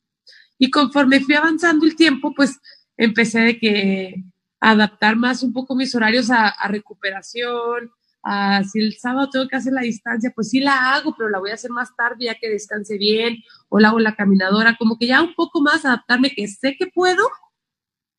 Y 0.57 0.69
conforme 0.69 1.19
fui 1.19 1.35
avanzando 1.35 1.85
el 1.85 1.95
tiempo, 1.95 2.33
pues 2.35 2.59
empecé 2.95 3.39
de 3.41 3.59
que 3.59 4.23
adaptar 4.61 5.15
más 5.17 5.43
un 5.43 5.51
poco 5.51 5.75
mis 5.75 5.93
horarios 5.95 6.29
a, 6.29 6.53
recuperación, 6.69 7.91
a 8.23 8.63
si 8.63 8.79
el 8.79 8.95
sábado 8.97 9.29
tengo 9.29 9.47
que 9.47 9.55
hacer 9.55 9.73
la 9.73 9.81
distancia, 9.81 10.31
pues 10.33 10.49
sí 10.49 10.59
la 10.59 10.93
hago, 10.93 11.15
pero 11.17 11.29
la 11.29 11.39
voy 11.39 11.49
a 11.49 11.55
hacer 11.55 11.71
más 11.71 11.95
tarde 11.97 12.25
ya 12.25 12.35
que 12.35 12.49
descanse 12.49 12.97
bien, 12.97 13.37
o 13.69 13.79
la 13.79 13.89
hago 13.89 13.99
la 13.99 14.15
caminadora, 14.15 14.77
como 14.77 14.97
que 14.97 15.07
ya 15.07 15.21
un 15.21 15.33
poco 15.33 15.61
más 15.61 15.83
adaptarme, 15.83 16.29
que 16.29 16.47
sé 16.47 16.75
que 16.77 16.87
puedo, 16.87 17.27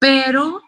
pero 0.01 0.61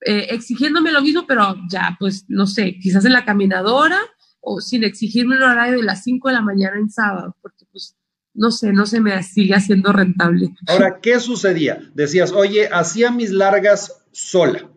eh, 0.00 0.28
exigiéndome 0.30 0.90
lo 0.90 1.02
mismo, 1.02 1.26
pero 1.26 1.56
ya, 1.70 1.94
pues 2.00 2.24
no 2.28 2.46
sé, 2.46 2.78
quizás 2.80 3.04
en 3.04 3.12
la 3.12 3.26
caminadora 3.26 4.00
o 4.40 4.60
sin 4.60 4.82
exigirme 4.82 5.36
un 5.36 5.42
horario 5.42 5.76
de 5.76 5.84
las 5.84 6.02
5 6.02 6.28
de 6.28 6.34
la 6.34 6.40
mañana 6.40 6.76
en 6.78 6.90
sábado, 6.90 7.36
porque 7.42 7.66
pues 7.70 7.96
no 8.34 8.50
sé, 8.50 8.72
no 8.72 8.86
se 8.86 9.00
me 9.00 9.22
sigue 9.22 9.54
haciendo 9.54 9.92
rentable. 9.92 10.54
Ahora, 10.66 11.00
¿qué 11.02 11.20
sucedía? 11.20 11.80
Decías, 11.94 12.32
oye, 12.32 12.68
hacía 12.72 13.10
mis 13.10 13.30
largas 13.30 14.02
sola, 14.10 14.71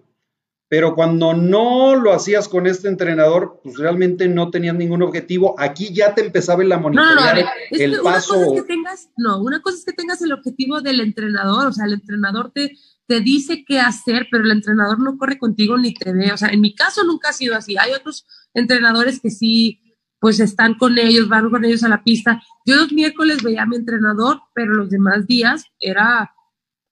pero 0.67 0.95
cuando 0.95 1.33
no 1.33 1.95
lo 1.95 2.11
hacías 2.11 2.49
con 2.49 2.65
este 2.65 2.87
entrenador, 2.87 3.59
pues 3.63 3.77
realmente 3.77 4.27
no 4.27 4.49
tenías 4.49 4.75
ningún 4.75 5.03
objetivo. 5.03 5.55
Aquí 5.59 5.93
ya 5.93 6.15
te 6.15 6.21
empezaba 6.21 6.63
la 6.63 6.79
monitorear 6.79 7.35
no, 7.35 7.41
no, 7.43 7.49
el 7.71 7.99
paso. 8.01 8.35
Una 8.35 8.45
cosa 8.45 8.55
es 8.55 8.61
que 8.61 8.67
tengas, 8.67 9.09
no, 9.17 9.41
una 9.41 9.61
cosa 9.61 9.77
es 9.77 9.85
que 9.85 9.93
tengas 9.93 10.21
el 10.23 10.31
objetivo 10.31 10.81
del 10.81 11.01
entrenador, 11.01 11.67
o 11.67 11.71
sea, 11.71 11.85
el 11.85 11.93
entrenador 11.93 12.51
te, 12.51 12.71
te 13.07 13.19
dice 13.21 13.63
qué 13.65 13.79
hacer, 13.79 14.27
pero 14.31 14.43
el 14.43 14.51
entrenador 14.51 14.99
no 14.99 15.17
corre 15.17 15.37
contigo 15.37 15.77
ni 15.77 15.93
te 15.93 16.11
ve. 16.11 16.31
O 16.31 16.37
sea, 16.37 16.49
en 16.49 16.61
mi 16.61 16.73
caso 16.73 17.03
nunca 17.03 17.29
ha 17.29 17.33
sido 17.33 17.55
así. 17.55 17.77
Hay 17.77 17.91
otros 17.91 18.25
entrenadores 18.53 19.19
que 19.19 19.29
sí 19.29 19.81
pues 20.19 20.39
están 20.39 20.73
con 20.73 20.97
ellos, 20.97 21.29
van 21.29 21.51
con 21.51 21.65
ellos 21.65 21.83
a 21.83 21.89
la 21.89 22.03
pista. 22.03 22.41
Yo 22.65 22.75
los 22.75 22.91
miércoles 22.91 23.43
veía 23.43 23.61
a 23.61 23.65
mi 23.67 23.75
entrenador, 23.75 24.41
pero 24.55 24.73
los 24.73 24.89
demás 24.89 25.27
días 25.27 25.65
era 25.79 26.31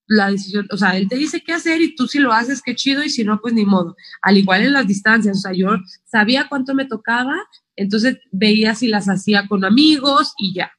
la 0.07 0.31
decisión, 0.31 0.67
o 0.71 0.77
sea, 0.77 0.97
él 0.97 1.07
te 1.07 1.15
dice 1.15 1.41
qué 1.41 1.53
hacer 1.53 1.81
y 1.81 1.95
tú 1.95 2.07
si 2.07 2.19
lo 2.19 2.33
haces, 2.33 2.61
qué 2.61 2.75
chido, 2.75 3.03
y 3.03 3.09
si 3.09 3.23
no, 3.23 3.39
pues 3.41 3.53
ni 3.53 3.65
modo. 3.65 3.95
Al 4.21 4.37
igual 4.37 4.61
en 4.61 4.73
las 4.73 4.87
distancias, 4.87 5.37
o 5.37 5.41
sea, 5.41 5.53
yo 5.53 5.69
sabía 6.05 6.47
cuánto 6.49 6.75
me 6.75 6.85
tocaba, 6.85 7.35
entonces 7.75 8.17
veía 8.31 8.75
si 8.75 8.87
las 8.87 9.07
hacía 9.07 9.47
con 9.47 9.65
amigos 9.65 10.33
y 10.37 10.53
ya. 10.53 10.71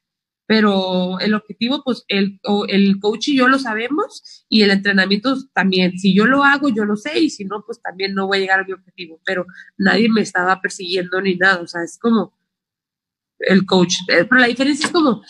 Pero 0.47 1.19
el 1.19 1.33
objetivo, 1.33 1.81
pues 1.83 2.03
el, 2.07 2.39
el 2.67 2.99
coach 2.99 3.29
y 3.29 3.37
yo 3.37 3.47
lo 3.47 3.57
sabemos 3.57 4.45
y 4.47 4.61
el 4.61 4.69
entrenamiento 4.69 5.35
también. 5.53 5.97
Si 5.97 6.15
yo 6.15 6.27
lo 6.27 6.43
hago, 6.43 6.69
yo 6.69 6.85
lo 6.85 6.95
sé 6.95 7.19
y 7.19 7.31
si 7.31 7.45
no, 7.45 7.63
pues 7.65 7.81
también 7.81 8.13
no 8.13 8.27
voy 8.27 8.37
a 8.37 8.41
llegar 8.41 8.59
a 8.59 8.63
mi 8.63 8.73
objetivo. 8.73 9.19
Pero 9.25 9.47
nadie 9.75 10.07
me 10.07 10.21
estaba 10.21 10.61
persiguiendo 10.61 11.19
ni 11.19 11.35
nada, 11.35 11.61
o 11.61 11.67
sea, 11.67 11.83
es 11.83 11.97
como, 11.97 12.35
el 13.39 13.65
coach. 13.65 13.95
Eh, 14.07 14.25
pero 14.25 14.41
la 14.41 14.47
diferencia 14.47 14.85
es 14.85 14.91
como 14.91 15.23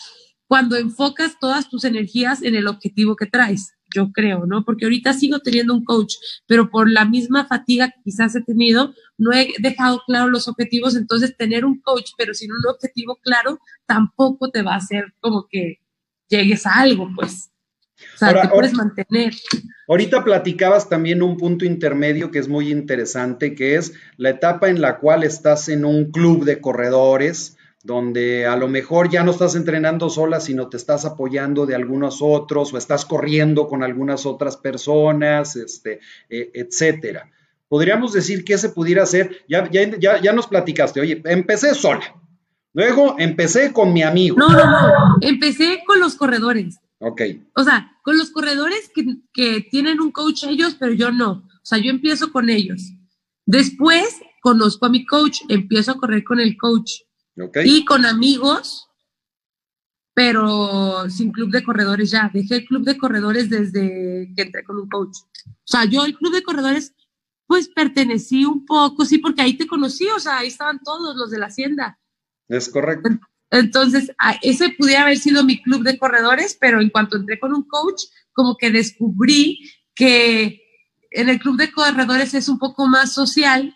cuando 0.46 0.76
enfocas 0.76 1.38
todas 1.40 1.68
tus 1.68 1.84
energías 1.84 2.42
en 2.42 2.54
el 2.54 2.68
objetivo 2.68 3.16
que 3.16 3.26
traes, 3.26 3.75
yo 3.96 4.12
creo, 4.12 4.46
¿no? 4.46 4.64
Porque 4.64 4.84
ahorita 4.84 5.12
sigo 5.14 5.40
teniendo 5.40 5.74
un 5.74 5.84
coach, 5.84 6.14
pero 6.46 6.70
por 6.70 6.90
la 6.90 7.04
misma 7.04 7.46
fatiga 7.46 7.88
que 7.88 8.02
quizás 8.04 8.36
he 8.36 8.42
tenido, 8.42 8.94
no 9.16 9.32
he 9.32 9.54
dejado 9.58 10.02
claro 10.06 10.28
los 10.28 10.48
objetivos, 10.48 10.94
entonces 10.96 11.36
tener 11.36 11.64
un 11.64 11.80
coach, 11.80 12.10
pero 12.18 12.34
sin 12.34 12.52
un 12.52 12.66
objetivo 12.68 13.18
claro, 13.22 13.58
tampoco 13.86 14.50
te 14.50 14.62
va 14.62 14.74
a 14.74 14.78
hacer 14.78 15.14
como 15.20 15.46
que 15.48 15.80
llegues 16.28 16.66
a 16.66 16.74
algo, 16.74 17.08
pues. 17.16 17.50
O 18.14 18.18
sea, 18.18 18.42
te 18.42 18.48
puedes 18.48 18.74
mantener. 18.74 19.32
Ahorita 19.88 20.22
platicabas 20.22 20.88
también 20.88 21.22
un 21.22 21.38
punto 21.38 21.64
intermedio 21.64 22.30
que 22.30 22.38
es 22.38 22.48
muy 22.48 22.70
interesante, 22.70 23.54
que 23.54 23.76
es 23.76 23.94
la 24.18 24.30
etapa 24.30 24.68
en 24.68 24.82
la 24.82 24.98
cual 24.98 25.24
estás 25.24 25.70
en 25.70 25.86
un 25.86 26.10
club 26.10 26.44
de 26.44 26.60
corredores, 26.60 27.55
donde 27.86 28.46
a 28.46 28.56
lo 28.56 28.66
mejor 28.66 29.08
ya 29.08 29.22
no 29.22 29.30
estás 29.30 29.54
entrenando 29.54 30.10
sola, 30.10 30.40
sino 30.40 30.68
te 30.68 30.76
estás 30.76 31.04
apoyando 31.04 31.66
de 31.66 31.76
algunos 31.76 32.18
otros 32.20 32.74
o 32.74 32.78
estás 32.78 33.04
corriendo 33.04 33.68
con 33.68 33.84
algunas 33.84 34.26
otras 34.26 34.56
personas, 34.56 35.54
este, 35.54 36.00
eh, 36.28 36.50
etcétera. 36.52 37.30
Podríamos 37.68 38.12
decir 38.12 38.44
que 38.44 38.58
se 38.58 38.70
pudiera 38.70 39.04
hacer, 39.04 39.44
ya, 39.48 39.70
ya, 39.70 40.20
ya, 40.20 40.32
nos 40.32 40.48
platicaste, 40.48 41.00
oye, 41.00 41.22
empecé 41.26 41.76
sola, 41.76 42.16
luego 42.74 43.14
empecé 43.18 43.72
con 43.72 43.92
mi 43.92 44.02
amigo. 44.02 44.36
No, 44.36 44.48
no, 44.48 44.64
no, 44.64 45.16
empecé 45.20 45.84
con 45.86 46.00
los 46.00 46.16
corredores. 46.16 46.80
Ok. 46.98 47.22
O 47.54 47.62
sea, 47.62 47.92
con 48.02 48.18
los 48.18 48.30
corredores 48.30 48.90
que, 48.92 49.04
que 49.32 49.60
tienen 49.70 50.00
un 50.00 50.10
coach 50.10 50.42
ellos, 50.44 50.76
pero 50.78 50.92
yo 50.92 51.12
no. 51.12 51.30
O 51.30 51.60
sea, 51.62 51.78
yo 51.78 51.90
empiezo 51.90 52.32
con 52.32 52.50
ellos. 52.50 52.92
Después 53.44 54.20
conozco 54.40 54.86
a 54.86 54.88
mi 54.88 55.06
coach, 55.06 55.42
empiezo 55.48 55.92
a 55.92 55.98
correr 55.98 56.24
con 56.24 56.40
el 56.40 56.56
coach 56.56 57.02
y 57.64 57.84
con 57.84 58.06
amigos, 58.06 58.88
pero 60.14 61.08
sin 61.10 61.30
club 61.30 61.50
de 61.50 61.62
corredores 61.62 62.10
ya. 62.10 62.30
Dejé 62.32 62.56
el 62.56 62.64
club 62.64 62.84
de 62.84 62.96
corredores 62.96 63.50
desde 63.50 64.32
que 64.34 64.42
entré 64.42 64.64
con 64.64 64.78
un 64.78 64.88
coach. 64.88 65.18
O 65.46 65.50
sea, 65.64 65.84
yo 65.84 66.04
el 66.04 66.16
club 66.16 66.32
de 66.32 66.42
corredores, 66.42 66.94
pues 67.46 67.68
pertenecí 67.68 68.44
un 68.44 68.64
poco, 68.64 69.04
sí, 69.04 69.18
porque 69.18 69.42
ahí 69.42 69.54
te 69.54 69.66
conocí, 69.66 70.06
o 70.08 70.18
sea, 70.18 70.38
ahí 70.38 70.48
estaban 70.48 70.80
todos 70.82 71.16
los 71.16 71.30
de 71.30 71.38
la 71.38 71.46
hacienda. 71.46 71.98
Es 72.48 72.68
correcto. 72.68 73.10
Entonces, 73.50 74.10
ese 74.42 74.70
pudiera 74.70 75.02
haber 75.02 75.18
sido 75.18 75.44
mi 75.44 75.62
club 75.62 75.82
de 75.82 75.98
corredores, 75.98 76.56
pero 76.58 76.80
en 76.80 76.90
cuanto 76.90 77.16
entré 77.16 77.38
con 77.38 77.52
un 77.52 77.62
coach, 77.62 78.04
como 78.32 78.56
que 78.56 78.70
descubrí 78.70 79.60
que 79.94 80.62
en 81.10 81.28
el 81.28 81.38
club 81.38 81.56
de 81.56 81.70
corredores 81.70 82.34
es 82.34 82.48
un 82.48 82.58
poco 82.58 82.86
más 82.86 83.12
social 83.12 83.74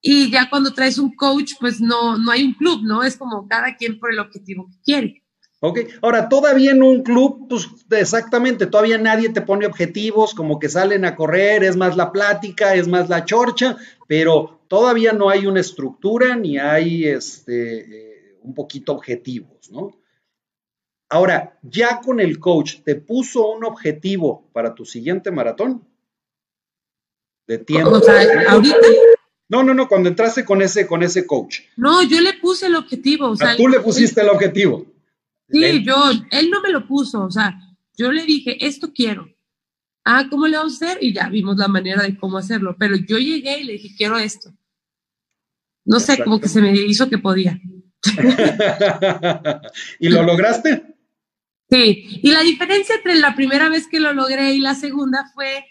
y 0.00 0.30
ya 0.30 0.48
cuando 0.48 0.72
traes 0.72 0.98
un 0.98 1.14
coach, 1.14 1.52
pues 1.58 1.80
no, 1.80 2.18
no 2.18 2.30
hay 2.30 2.44
un 2.44 2.54
club, 2.54 2.80
¿no? 2.82 3.02
Es 3.02 3.16
como 3.16 3.48
cada 3.48 3.76
quien 3.76 3.98
por 3.98 4.12
el 4.12 4.18
objetivo 4.18 4.68
que 4.70 4.80
quiere. 4.84 5.22
Ok, 5.60 5.80
ahora 6.02 6.28
todavía 6.28 6.72
en 6.72 6.82
un 6.82 7.02
club, 7.02 7.48
pues 7.48 7.66
exactamente, 7.90 8.66
todavía 8.66 8.98
nadie 8.98 9.30
te 9.30 9.40
pone 9.40 9.66
objetivos, 9.66 10.34
como 10.34 10.58
que 10.58 10.68
salen 10.68 11.04
a 11.04 11.16
correr, 11.16 11.64
es 11.64 11.76
más 11.76 11.96
la 11.96 12.12
plática, 12.12 12.74
es 12.74 12.86
más 12.86 13.08
la 13.08 13.24
chorcha, 13.24 13.76
pero 14.06 14.60
todavía 14.68 15.12
no 15.12 15.30
hay 15.30 15.46
una 15.46 15.60
estructura 15.60 16.36
ni 16.36 16.58
hay 16.58 17.06
este, 17.06 17.78
eh, 17.80 18.38
un 18.42 18.54
poquito 18.54 18.92
objetivos, 18.92 19.70
¿no? 19.70 19.98
Ahora, 21.08 21.58
ya 21.62 22.00
con 22.00 22.20
el 22.20 22.38
coach, 22.38 22.82
¿te 22.84 22.96
puso 22.96 23.50
un 23.50 23.64
objetivo 23.64 24.50
para 24.52 24.74
tu 24.74 24.84
siguiente 24.84 25.30
maratón? 25.30 25.86
De 27.46 27.58
tiempo. 27.58 27.90
O 27.90 28.00
sea, 28.00 28.20
ahorita 28.50 28.76
no, 29.48 29.62
no, 29.62 29.74
no, 29.74 29.88
cuando 29.88 30.08
entraste 30.08 30.44
con 30.44 30.60
ese, 30.62 30.86
con 30.86 31.02
ese 31.02 31.26
coach. 31.26 31.60
No, 31.76 32.02
yo 32.02 32.20
le 32.20 32.34
puse 32.34 32.66
el 32.66 32.74
objetivo. 32.74 33.28
O 33.28 33.36
sea, 33.36 33.50
ah, 33.50 33.56
tú 33.56 33.68
le 33.68 33.80
pusiste 33.80 34.20
el 34.20 34.28
objetivo. 34.28 34.86
Sí, 35.48 35.84
yo, 35.84 35.94
él 36.32 36.50
no 36.50 36.60
me 36.60 36.70
lo 36.70 36.86
puso, 36.88 37.22
o 37.22 37.30
sea, 37.30 37.56
yo 37.96 38.10
le 38.10 38.24
dije, 38.24 38.66
esto 38.66 38.92
quiero. 38.92 39.28
Ah, 40.04 40.26
¿cómo 40.28 40.46
le 40.46 40.56
vamos 40.56 40.80
a 40.82 40.86
hacer? 40.86 40.98
Y 41.02 41.12
ya 41.12 41.28
vimos 41.28 41.56
la 41.56 41.68
manera 41.68 42.02
de 42.02 42.16
cómo 42.16 42.38
hacerlo. 42.38 42.76
Pero 42.78 42.96
yo 42.96 43.18
llegué 43.18 43.60
y 43.60 43.64
le 43.64 43.72
dije, 43.74 43.94
quiero 43.96 44.18
esto. 44.18 44.52
No 45.84 46.00
sé, 46.00 46.22
como 46.22 46.40
que 46.40 46.48
se 46.48 46.60
me 46.60 46.72
hizo 46.72 47.08
que 47.08 47.18
podía. 47.18 47.60
¿Y 50.00 50.08
lo 50.08 50.22
lograste? 50.22 50.96
Sí, 51.68 52.20
y 52.22 52.30
la 52.30 52.42
diferencia 52.42 52.94
entre 52.96 53.16
la 53.16 53.34
primera 53.34 53.68
vez 53.68 53.88
que 53.88 53.98
lo 53.98 54.12
logré 54.12 54.54
y 54.54 54.60
la 54.60 54.74
segunda 54.74 55.28
fue 55.34 55.64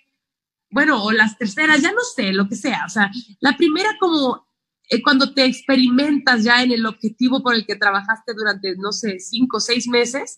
bueno, 0.75 1.01
o 1.05 1.13
las 1.13 1.37
terceras, 1.37 1.81
ya 1.81 1.93
no 1.93 2.01
sé, 2.01 2.33
lo 2.33 2.49
que 2.49 2.57
sea. 2.57 2.83
O 2.85 2.89
sea, 2.89 3.09
la 3.39 3.55
primera 3.55 3.91
como 3.97 4.45
eh, 4.89 5.01
cuando 5.01 5.33
te 5.33 5.45
experimentas 5.45 6.43
ya 6.43 6.63
en 6.63 6.73
el 6.73 6.85
objetivo 6.85 7.41
por 7.41 7.55
el 7.55 7.65
que 7.65 7.77
trabajaste 7.77 8.33
durante, 8.33 8.75
no 8.75 8.91
sé, 8.91 9.19
cinco 9.19 9.55
o 9.57 9.59
seis 9.61 9.87
meses, 9.87 10.37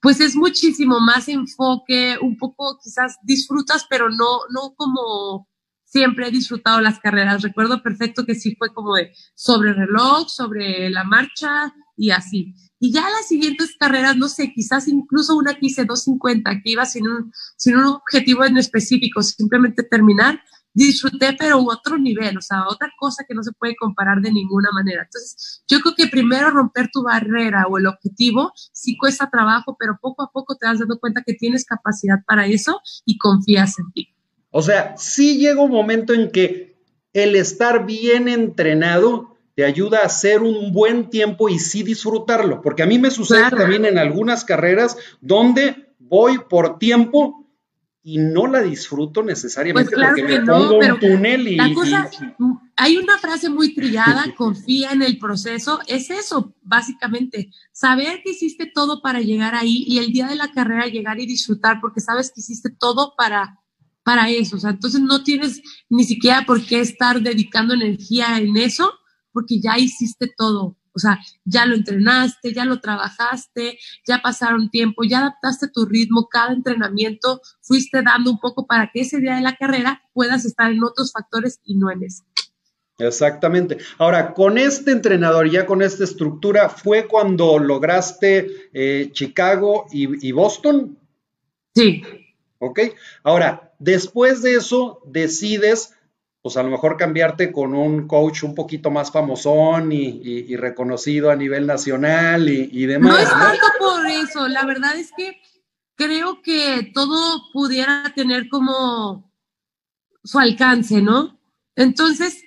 pues 0.00 0.18
es 0.20 0.34
muchísimo 0.34 0.98
más 1.00 1.28
enfoque, 1.28 2.16
un 2.22 2.38
poco 2.38 2.78
quizás 2.82 3.16
disfrutas, 3.22 3.84
pero 3.90 4.08
no, 4.08 4.38
no 4.48 4.74
como 4.76 5.46
siempre 5.84 6.28
he 6.28 6.30
disfrutado 6.30 6.80
las 6.80 6.98
carreras. 6.98 7.42
Recuerdo 7.42 7.82
perfecto 7.82 8.24
que 8.24 8.34
sí 8.34 8.56
fue 8.56 8.72
como 8.72 8.94
de 8.94 9.12
sobre 9.34 9.74
reloj, 9.74 10.26
sobre 10.30 10.88
la 10.88 11.04
marcha 11.04 11.74
y 11.96 12.10
así. 12.10 12.54
Y 12.78 12.92
ya 12.92 13.02
las 13.02 13.26
siguientes 13.28 13.74
carreras, 13.78 14.16
no 14.16 14.28
sé, 14.28 14.52
quizás 14.52 14.86
incluso 14.86 15.36
una 15.36 15.54
que 15.54 15.66
hice 15.66 15.84
250, 15.84 16.60
que 16.62 16.70
iba 16.70 16.84
sin 16.84 17.08
un, 17.08 17.32
sin 17.56 17.76
un 17.76 17.84
objetivo 17.84 18.44
en 18.44 18.58
específico, 18.58 19.22
simplemente 19.22 19.82
terminar, 19.82 20.40
disfruté, 20.74 21.34
pero 21.38 21.58
otro 21.60 21.96
nivel, 21.96 22.36
o 22.36 22.42
sea, 22.42 22.64
otra 22.68 22.92
cosa 22.98 23.24
que 23.26 23.34
no 23.34 23.42
se 23.42 23.52
puede 23.52 23.74
comparar 23.76 24.20
de 24.20 24.30
ninguna 24.30 24.68
manera. 24.72 25.04
Entonces, 25.04 25.64
yo 25.66 25.80
creo 25.80 25.94
que 25.96 26.06
primero 26.08 26.50
romper 26.50 26.90
tu 26.92 27.02
barrera 27.02 27.66
o 27.66 27.78
el 27.78 27.86
objetivo 27.86 28.52
sí 28.72 28.98
cuesta 28.98 29.30
trabajo, 29.30 29.76
pero 29.78 29.98
poco 29.98 30.22
a 30.22 30.30
poco 30.30 30.56
te 30.56 30.66
vas 30.66 30.78
dando 30.78 30.98
cuenta 30.98 31.22
que 31.24 31.32
tienes 31.32 31.64
capacidad 31.64 32.18
para 32.26 32.46
eso 32.46 32.80
y 33.06 33.16
confías 33.16 33.78
en 33.78 33.90
ti. 33.92 34.14
O 34.50 34.60
sea, 34.60 34.94
sí 34.98 35.38
llega 35.38 35.62
un 35.62 35.70
momento 35.70 36.12
en 36.12 36.30
que 36.30 36.76
el 37.14 37.36
estar 37.36 37.86
bien 37.86 38.28
entrenado 38.28 39.35
te 39.56 39.64
ayuda 39.64 40.00
a 40.00 40.06
hacer 40.06 40.42
un 40.42 40.70
buen 40.70 41.08
tiempo 41.08 41.48
y 41.48 41.58
sí 41.58 41.82
disfrutarlo, 41.82 42.60
porque 42.60 42.82
a 42.82 42.86
mí 42.86 42.98
me 42.98 43.10
sucede 43.10 43.50
también 43.50 43.86
en 43.86 43.96
algunas 43.96 44.44
carreras 44.44 44.98
donde 45.22 45.94
voy 45.98 46.38
por 46.38 46.78
tiempo 46.78 47.48
y 48.02 48.18
no 48.18 48.46
la 48.46 48.60
disfruto 48.60 49.22
necesariamente 49.22 49.96
pues 49.96 50.08
porque 50.08 50.22
me 50.24 50.40
pongo 50.42 50.78
un 50.78 51.00
túnel 51.00 51.48
y, 51.48 51.58
hay 52.78 52.98
una 52.98 53.16
frase 53.16 53.48
muy 53.48 53.74
trillada, 53.74 54.26
confía 54.36 54.92
en 54.92 55.00
el 55.00 55.18
proceso, 55.18 55.80
es 55.86 56.10
eso, 56.10 56.54
básicamente, 56.60 57.50
saber 57.72 58.20
que 58.22 58.32
hiciste 58.32 58.66
todo 58.66 59.00
para 59.00 59.20
llegar 59.20 59.54
ahí 59.54 59.84
y 59.88 60.00
el 60.00 60.12
día 60.12 60.26
de 60.26 60.36
la 60.36 60.52
carrera 60.52 60.84
llegar 60.84 61.18
y 61.18 61.24
disfrutar 61.24 61.80
porque 61.80 62.00
sabes 62.00 62.30
que 62.30 62.42
hiciste 62.42 62.68
todo 62.68 63.14
para, 63.16 63.58
para 64.04 64.28
eso, 64.28 64.56
o 64.56 64.60
sea, 64.60 64.68
entonces 64.68 65.00
no 65.00 65.24
tienes 65.24 65.62
ni 65.88 66.04
siquiera 66.04 66.44
por 66.44 66.62
qué 66.62 66.80
estar 66.80 67.22
dedicando 67.22 67.72
energía 67.72 68.36
en 68.36 68.58
eso 68.58 68.92
porque 69.36 69.60
ya 69.60 69.76
hiciste 69.76 70.32
todo, 70.34 70.78
o 70.94 70.98
sea, 70.98 71.18
ya 71.44 71.66
lo 71.66 71.74
entrenaste, 71.74 72.54
ya 72.54 72.64
lo 72.64 72.80
trabajaste, 72.80 73.78
ya 74.06 74.22
pasaron 74.22 74.70
tiempo, 74.70 75.02
ya 75.04 75.18
adaptaste 75.18 75.68
tu 75.68 75.84
ritmo, 75.84 76.26
cada 76.30 76.54
entrenamiento 76.54 77.42
fuiste 77.60 78.00
dando 78.02 78.30
un 78.30 78.40
poco 78.40 78.66
para 78.66 78.90
que 78.90 79.02
ese 79.02 79.20
día 79.20 79.34
de 79.34 79.42
la 79.42 79.56
carrera 79.56 80.00
puedas 80.14 80.46
estar 80.46 80.72
en 80.72 80.82
otros 80.82 81.12
factores 81.12 81.60
y 81.64 81.76
no 81.76 81.90
en 81.90 82.04
ese. 82.04 82.24
Exactamente. 82.96 83.76
Ahora, 83.98 84.32
con 84.32 84.56
este 84.56 84.92
entrenador, 84.92 85.50
ya 85.50 85.66
con 85.66 85.82
esta 85.82 86.02
estructura, 86.02 86.70
¿fue 86.70 87.06
cuando 87.06 87.58
lograste 87.58 88.70
eh, 88.72 89.10
Chicago 89.12 89.84
y, 89.92 90.26
y, 90.26 90.32
Boston? 90.32 90.98
Sí. 91.74 92.02
Ok. 92.58 92.80
Ahora, 93.22 93.74
después 93.78 94.40
de 94.40 94.54
eso, 94.54 95.02
decides 95.04 95.92
pues 96.46 96.56
a 96.58 96.62
lo 96.62 96.70
mejor 96.70 96.96
cambiarte 96.96 97.50
con 97.50 97.74
un 97.74 98.06
coach 98.06 98.44
un 98.44 98.54
poquito 98.54 98.88
más 98.88 99.10
famosón 99.10 99.90
y, 99.90 100.54
reconocido 100.54 101.32
a 101.32 101.34
nivel 101.34 101.66
nacional 101.66 102.48
y, 102.48 102.86
demás. 102.86 103.14
No 103.14 103.18
es 103.18 103.28
tanto 103.28 103.66
por 103.80 104.06
eso, 104.06 104.46
la 104.46 104.64
verdad 104.64 104.94
es 104.94 105.10
que 105.16 105.40
creo 105.96 106.42
que 106.42 106.92
todo 106.94 107.50
pudiera 107.52 108.12
tener 108.14 108.48
como 108.48 109.28
su 110.22 110.38
alcance, 110.38 111.02
¿no? 111.02 111.36
Entonces, 111.74 112.44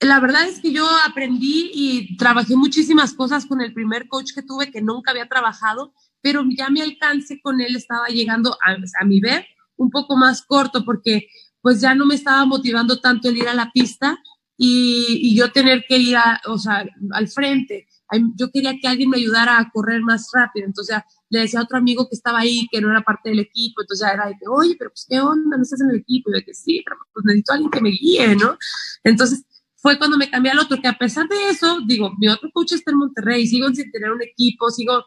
la 0.00 0.18
verdad 0.18 0.48
es 0.48 0.60
que 0.60 0.72
yo 0.72 0.88
aprendí 1.06 1.70
y 1.74 2.16
trabajé 2.16 2.56
muchísimas 2.56 3.12
cosas 3.12 3.44
con 3.44 3.60
el 3.60 3.74
primer 3.74 4.08
coach 4.08 4.32
que 4.34 4.40
tuve 4.40 4.70
que 4.70 4.80
nunca 4.80 5.10
había 5.10 5.28
trabajado, 5.28 5.92
pero 6.22 6.42
ya 6.48 6.70
mi 6.70 6.80
alcance 6.80 7.42
con 7.42 7.60
él 7.60 7.76
estaba 7.76 8.06
llegando 8.06 8.56
a, 8.64 8.72
a 8.72 9.04
mi 9.04 9.20
ver 9.20 9.44
un 9.76 9.90
poco 9.90 10.16
más 10.16 10.40
corto 10.40 10.82
porque 10.86 11.28
pues 11.62 11.80
ya 11.80 11.94
no 11.94 12.04
me 12.04 12.16
estaba 12.16 12.44
motivando 12.44 13.00
tanto 13.00 13.28
el 13.28 13.38
ir 13.38 13.48
a 13.48 13.54
la 13.54 13.70
pista 13.72 14.18
y, 14.56 15.34
yo 15.34 15.50
tener 15.50 15.84
que 15.88 15.96
ir 15.98 16.16
o 16.46 16.58
sea, 16.58 16.86
al 17.12 17.28
frente. 17.28 17.88
Yo 18.36 18.50
quería 18.50 18.78
que 18.78 18.86
alguien 18.86 19.08
me 19.08 19.16
ayudara 19.16 19.58
a 19.58 19.70
correr 19.70 20.02
más 20.02 20.28
rápido. 20.32 20.66
Entonces 20.66 20.98
le 21.30 21.40
decía 21.40 21.60
a 21.60 21.62
otro 21.62 21.78
amigo 21.78 22.08
que 22.08 22.14
estaba 22.14 22.40
ahí, 22.40 22.68
que 22.70 22.80
no 22.80 22.90
era 22.90 23.00
parte 23.00 23.30
del 23.30 23.40
equipo. 23.40 23.80
Entonces 23.80 24.06
ya 24.06 24.12
era 24.12 24.26
de 24.26 24.34
que, 24.34 24.46
oye, 24.48 24.76
pero 24.78 24.90
pues 24.90 25.06
qué 25.08 25.20
onda, 25.20 25.56
no 25.56 25.62
estás 25.62 25.80
en 25.80 25.90
el 25.90 25.96
equipo. 25.96 26.30
Y 26.30 26.34
de 26.34 26.44
que 26.44 26.54
sí, 26.54 26.82
pero 26.84 26.98
pues 27.12 27.24
necesito 27.24 27.52
a 27.52 27.54
alguien 27.54 27.70
que 27.70 27.80
me 27.80 27.90
guíe, 27.90 28.36
¿no? 28.36 28.58
Entonces 29.02 29.44
fue 29.76 29.98
cuando 29.98 30.16
me 30.16 30.30
cambié 30.30 30.52
al 30.52 30.60
otro, 30.60 30.80
que 30.80 30.86
a 30.86 30.96
pesar 30.96 31.26
de 31.28 31.50
eso, 31.50 31.80
digo, 31.86 32.12
mi 32.18 32.28
otro 32.28 32.48
coach 32.52 32.72
está 32.72 32.92
en 32.92 32.98
Monterrey, 32.98 33.46
sigo 33.48 33.68
sin 33.74 33.90
tener 33.90 34.12
un 34.12 34.22
equipo, 34.22 34.70
sigo 34.70 35.04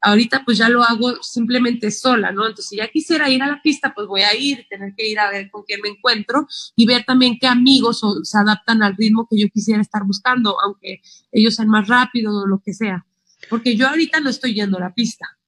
ahorita 0.00 0.42
pues 0.44 0.58
ya 0.58 0.68
lo 0.68 0.82
hago 0.82 1.22
simplemente 1.22 1.90
sola, 1.90 2.32
¿no? 2.32 2.42
Entonces, 2.42 2.68
si 2.68 2.76
ya 2.76 2.88
quisiera 2.88 3.28
ir 3.28 3.42
a 3.42 3.46
la 3.46 3.62
pista, 3.62 3.92
pues 3.94 4.06
voy 4.06 4.22
a 4.22 4.34
ir, 4.34 4.66
tener 4.68 4.94
que 4.96 5.08
ir 5.08 5.18
a 5.18 5.30
ver 5.30 5.50
con 5.50 5.62
quién 5.62 5.80
me 5.82 5.88
encuentro 5.88 6.46
y 6.76 6.86
ver 6.86 7.04
también 7.04 7.38
qué 7.40 7.46
amigos 7.46 8.02
se 8.22 8.38
adaptan 8.38 8.82
al 8.82 8.96
ritmo 8.96 9.26
que 9.30 9.40
yo 9.40 9.48
quisiera 9.52 9.80
estar 9.80 10.04
buscando, 10.04 10.56
aunque 10.62 11.00
ellos 11.32 11.54
sean 11.54 11.68
más 11.68 11.88
rápidos 11.88 12.34
o 12.34 12.46
lo 12.46 12.60
que 12.64 12.74
sea. 12.74 13.06
Porque 13.48 13.76
yo 13.76 13.88
ahorita 13.88 14.20
no 14.20 14.30
estoy 14.30 14.54
yendo 14.54 14.78
a 14.78 14.80
la 14.80 14.94
pista. 14.94 15.38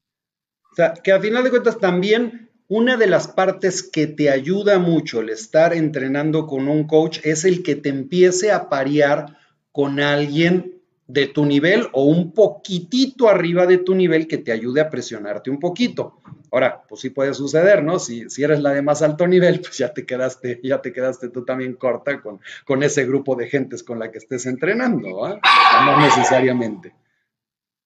O 0.73 0.75
sea, 0.75 0.95
que 0.95 1.13
a 1.13 1.21
final 1.21 1.45
de 1.45 1.51
cuentas 1.51 1.79
también 1.79 2.51
una 2.69 2.97
de 2.97 3.07
las 3.07 3.29
partes 3.29 3.83
que 3.83 4.07
te 4.07 4.31
ayuda 4.31 4.79
mucho 4.79 5.21
el 5.21 5.29
estar 5.29 5.75
entrenando 5.75 6.47
con 6.47 6.69
un 6.69 6.87
coach 6.87 7.19
es 7.23 7.45
el 7.45 7.63
que 7.63 7.77
te 7.77 7.91
empiece 7.91 8.51
a 8.51 8.71
parear 8.71 9.37
con 9.73 10.01
alguien 10.01 10.82
de 11.13 11.27
tu 11.27 11.45
nivel 11.45 11.89
o 11.93 12.05
un 12.05 12.33
poquitito 12.33 13.29
arriba 13.29 13.67
de 13.67 13.79
tu 13.79 13.95
nivel 13.95 14.27
que 14.27 14.39
te 14.39 14.51
ayude 14.51 14.81
a 14.81 14.89
presionarte 14.89 15.51
un 15.51 15.61
poquito. 15.61 16.21
Ahora, 16.51 16.83
pues 16.89 17.03
sí 17.03 17.11
puede 17.11 17.35
suceder, 17.35 17.83
¿no? 17.83 17.99
Si, 17.99 18.31
si 18.31 18.43
eres 18.43 18.61
la 18.61 18.71
de 18.71 18.81
más 18.81 19.03
alto 19.03 19.27
nivel, 19.27 19.61
pues 19.61 19.77
ya 19.77 19.93
te 19.93 20.07
quedaste, 20.07 20.61
ya 20.63 20.81
te 20.81 20.93
quedaste 20.93 21.29
tú 21.29 21.45
también 21.45 21.75
corta 21.75 22.21
con, 22.23 22.41
con 22.65 22.83
ese 22.83 23.05
grupo 23.05 23.37
de 23.37 23.49
gentes 23.49 23.83
con 23.83 23.99
la 23.99 24.11
que 24.11 24.19
estés 24.19 24.47
entrenando, 24.47 25.25
¿ah? 25.27 25.39
No 25.85 26.01
necesariamente. 26.01 26.95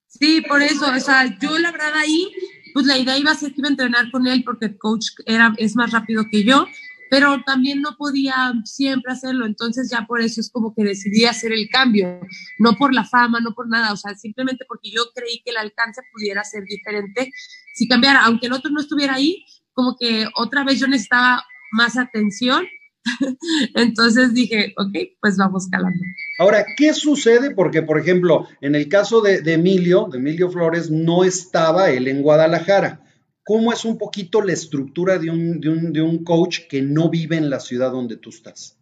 Sí, 0.07 0.43
por 0.49 0.63
eso, 0.63 0.87
o 0.95 1.01
sea, 1.01 1.37
yo 1.41 1.59
la 1.59 1.73
verdad 1.73 1.95
ahí, 1.97 2.33
pues 2.73 2.87
la 2.87 2.97
idea 2.97 3.19
iba 3.19 3.33
a 3.33 3.35
ser 3.35 3.53
que 3.53 3.61
iba 3.61 3.69
a 3.69 3.73
entrenar 3.73 4.11
con 4.13 4.27
él 4.29 4.45
porque 4.45 4.67
el 4.67 4.79
coach 4.79 5.09
era, 5.27 5.53
es 5.59 5.75
más 5.75 5.91
rápido 5.91 6.25
que 6.31 6.45
yo, 6.45 6.67
pero 7.11 7.43
también 7.45 7.81
no 7.81 7.97
podía 7.97 8.53
siempre 8.65 9.13
hacerlo, 9.13 9.47
entonces 9.47 9.91
ya 9.91 10.07
por 10.07 10.21
eso 10.21 10.41
es 10.41 10.51
como 10.51 10.75
que 10.75 10.85
decidí 10.85 11.25
hacer 11.25 11.53
el 11.53 11.69
cambio, 11.71 12.21
no 12.59 12.75
por 12.75 12.95
la 12.95 13.05
fama, 13.05 13.41
no 13.41 13.53
por 13.55 13.69
nada, 13.69 13.93
o 13.93 13.97
sea, 13.97 14.15
simplemente 14.15 14.65
porque 14.67 14.91
yo 14.91 15.03
creí 15.15 15.43
que 15.45 15.51
el 15.51 15.57
alcance 15.57 16.03
pudiera 16.13 16.45
ser 16.45 16.65
diferente 16.65 17.31
si 17.75 17.89
cambiara, 17.89 18.25
aunque 18.25 18.47
el 18.47 18.53
otro 18.53 18.71
no 18.71 18.81
estuviera 18.81 19.15
ahí, 19.15 19.45
como 19.73 19.97
que 19.99 20.27
otra 20.37 20.65
vez 20.65 20.81
yo 20.81 20.87
necesitaba 20.87 21.45
más 21.73 21.97
atención, 21.99 22.67
entonces 23.75 24.35
dije, 24.35 24.75
ok, 24.77 24.95
pues 25.21 25.37
vamos 25.37 25.69
calando. 25.71 25.99
Ahora, 26.39 26.67
¿qué 26.77 26.93
sucede? 26.93 27.53
Porque, 27.53 27.83
por 27.83 28.01
ejemplo, 28.01 28.49
en 28.61 28.75
el 28.75 28.89
caso 28.89 29.21
de, 29.21 29.43
de 29.43 29.55
Emilio, 29.55 30.09
de 30.11 30.19
Emilio 30.19 30.51
Flores, 30.51 30.91
no 30.91 31.23
estaba 31.23 31.91
él 31.91 32.09
en 32.09 32.23
Guadalajara 32.23 33.06
¿Cómo 33.47 33.73
es 33.73 33.85
un 33.85 33.97
poquito 33.97 34.43
la 34.43 34.55
estructura 34.55 35.21
de 35.21 35.31
un, 35.31 35.61
de 35.61 36.03
un, 36.03 36.25
coach 36.25 36.63
que 36.69 36.83
no 36.83 37.09
vive 37.09 37.37
en 37.37 37.49
la 37.49 37.61
ciudad 37.61 37.93
donde 37.93 38.17
tú 38.17 38.31
estás? 38.31 38.77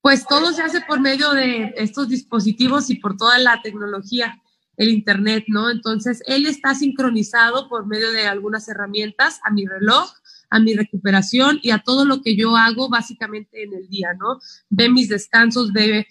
Pues 0.00 0.24
todo 0.24 0.52
se 0.52 0.62
hace 0.62 0.82
por 0.82 1.00
medio 1.00 1.32
de 1.32 1.74
estos 1.76 2.08
dispositivos 2.08 2.90
y 2.90 2.98
por 2.98 3.16
toda 3.16 3.40
la 3.40 3.60
tecnología, 3.60 4.40
el 4.76 4.88
Internet, 4.88 5.46
¿no? 5.48 5.68
Entonces, 5.68 6.22
él 6.26 6.46
está 6.46 6.76
sincronizado 6.76 7.68
por 7.68 7.88
medio 7.88 8.12
de 8.12 8.28
algunas 8.28 8.68
herramientas 8.68 9.40
a 9.42 9.50
mi 9.50 9.66
reloj, 9.66 10.12
a 10.48 10.60
mi 10.60 10.74
recuperación 10.74 11.58
y 11.60 11.72
a 11.72 11.82
todo 11.82 12.04
lo 12.04 12.22
que 12.22 12.36
yo 12.36 12.56
hago 12.56 12.88
básicamente 12.88 13.64
en 13.64 13.74
el 13.74 13.88
día, 13.88 14.14
¿no? 14.14 14.38
Ve 14.70 14.90
mis 14.90 15.08
descansos, 15.08 15.72
ve 15.72 16.06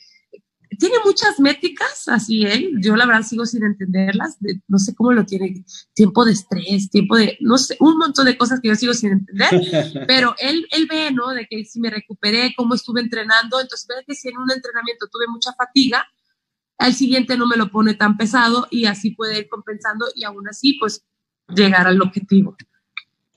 tiene 0.82 0.96
muchas 1.06 1.40
métricas, 1.40 2.08
así 2.08 2.44
él, 2.44 2.64
¿eh? 2.64 2.72
yo 2.80 2.96
la 2.96 3.06
verdad 3.06 3.22
sigo 3.22 3.46
sin 3.46 3.64
entenderlas, 3.64 4.40
no 4.68 4.80
sé 4.80 4.96
cómo 4.96 5.12
lo 5.12 5.28
tiene, 5.28 5.64
tiempo 5.94 6.26
de 6.26 6.32
estrés, 6.32 6.90
tiempo 6.90 7.18
de, 7.18 7.38
no 7.40 7.60
sé, 7.60 7.78
un 7.80 8.00
montón 8.00 8.26
de 8.26 8.36
cosas 8.36 8.60
que 8.60 8.70
yo 8.70 8.76
sigo 8.76 8.96
sin 8.96 9.12
entender, 9.12 9.52
pero 10.08 10.34
él, 10.40 10.66
él 10.72 10.88
ve, 10.90 11.12
¿no? 11.12 11.30
De 11.36 11.46
que 11.48 11.64
si 11.66 11.80
me 11.80 11.92
recuperé, 11.92 12.56
cómo 12.58 12.74
estuve 12.74 13.00
entrenando, 13.00 13.62
entonces 13.62 13.86
ve 13.88 14.04
que 14.08 14.16
si 14.16 14.30
en 14.30 14.40
un 14.40 14.50
entrenamiento 14.50 15.06
tuve 15.08 15.26
mucha 15.32 15.54
fatiga, 15.54 16.04
al 16.80 16.96
siguiente 16.96 17.38
no 17.38 17.46
me 17.46 17.58
lo 17.58 17.70
pone 17.70 17.94
tan 17.94 18.18
pesado 18.18 18.68
y 18.72 18.86
así 18.88 19.12
puede 19.12 19.38
ir 19.38 19.50
compensando 19.50 20.08
y 20.16 20.24
aún 20.24 20.48
así, 20.50 20.80
pues, 20.80 21.06
llegar 21.48 21.86
al 21.86 22.02
objetivo. 22.02 22.58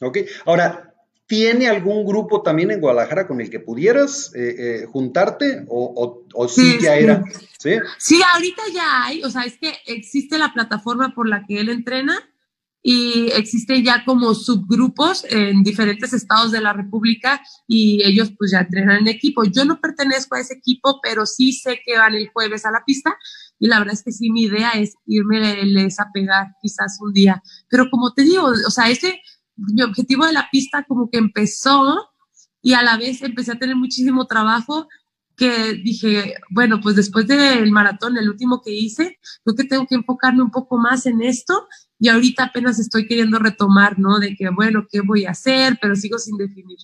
Ok, 0.00 0.16
ahora, 0.46 0.93
¿Tiene 1.26 1.68
algún 1.68 2.04
grupo 2.04 2.42
también 2.42 2.70
en 2.70 2.80
Guadalajara 2.80 3.26
con 3.26 3.40
el 3.40 3.48
que 3.48 3.60
pudieras 3.60 4.30
eh, 4.34 4.54
eh, 4.58 4.86
juntarte 4.86 5.64
o, 5.68 6.24
o, 6.34 6.48
sí, 6.48 6.78
ya 6.80 6.96
era? 6.96 7.24
¿Sí? 7.58 7.70
sí, 7.98 8.20
ahorita 8.34 8.62
ya 8.74 9.04
hay, 9.04 9.24
o 9.24 9.30
sea, 9.30 9.44
es 9.44 9.58
que 9.58 9.72
existe 9.86 10.36
la 10.36 10.52
plataforma 10.52 11.14
por 11.14 11.26
la 11.26 11.44
que 11.46 11.60
él 11.60 11.70
entrena 11.70 12.18
y 12.86 13.30
existe 13.30 13.82
ya 13.82 14.04
como 14.04 14.34
subgrupos 14.34 15.24
en 15.30 15.62
diferentes 15.62 16.12
estados 16.12 16.52
de 16.52 16.60
la 16.60 16.74
República 16.74 17.40
y 17.66 18.02
ellos 18.04 18.34
pues 18.36 18.50
ya 18.50 18.60
entrenan 18.60 18.98
en 18.98 19.08
equipo. 19.08 19.44
Yo 19.44 19.64
no 19.64 19.80
pertenezco 19.80 20.36
a 20.36 20.40
ese 20.40 20.52
equipo, 20.52 21.00
pero 21.02 21.24
sí 21.24 21.54
sé 21.54 21.80
que 21.82 21.96
van 21.96 22.14
el 22.14 22.28
jueves 22.28 22.66
a 22.66 22.70
la 22.70 22.84
pista 22.84 23.16
y 23.58 23.68
la 23.68 23.78
verdad 23.78 23.94
es 23.94 24.02
que 24.02 24.12
sí, 24.12 24.30
mi 24.30 24.42
idea 24.42 24.72
es 24.72 24.96
irme 25.06 25.88
a 25.98 26.12
pegar 26.12 26.48
quizás 26.60 26.98
un 27.00 27.14
día. 27.14 27.42
Pero 27.70 27.88
como 27.90 28.12
te 28.12 28.22
digo, 28.22 28.48
o 28.48 28.70
sea, 28.70 28.90
ese 28.90 29.22
mi 29.56 29.82
objetivo 29.82 30.26
de 30.26 30.32
la 30.32 30.48
pista 30.50 30.84
como 30.84 31.10
que 31.10 31.18
empezó 31.18 32.10
y 32.62 32.74
a 32.74 32.82
la 32.82 32.96
vez 32.96 33.22
empecé 33.22 33.52
a 33.52 33.58
tener 33.58 33.76
muchísimo 33.76 34.26
trabajo 34.26 34.88
que 35.36 35.74
dije, 35.74 36.34
bueno, 36.50 36.80
pues 36.80 36.96
después 36.96 37.26
del 37.26 37.70
maratón, 37.72 38.16
el 38.16 38.28
último 38.28 38.62
que 38.62 38.72
hice, 38.72 39.18
creo 39.42 39.56
que 39.56 39.64
tengo 39.64 39.86
que 39.86 39.96
enfocarme 39.96 40.42
un 40.42 40.50
poco 40.50 40.78
más 40.78 41.06
en 41.06 41.22
esto 41.22 41.66
y 41.98 42.08
ahorita 42.08 42.44
apenas 42.44 42.78
estoy 42.78 43.06
queriendo 43.06 43.38
retomar, 43.38 43.98
¿no? 43.98 44.20
De 44.20 44.36
que, 44.36 44.48
bueno, 44.50 44.86
¿qué 44.90 45.00
voy 45.00 45.26
a 45.26 45.30
hacer? 45.30 45.78
Pero 45.80 45.96
sigo 45.96 46.18
sin 46.18 46.36
definir. 46.36 46.78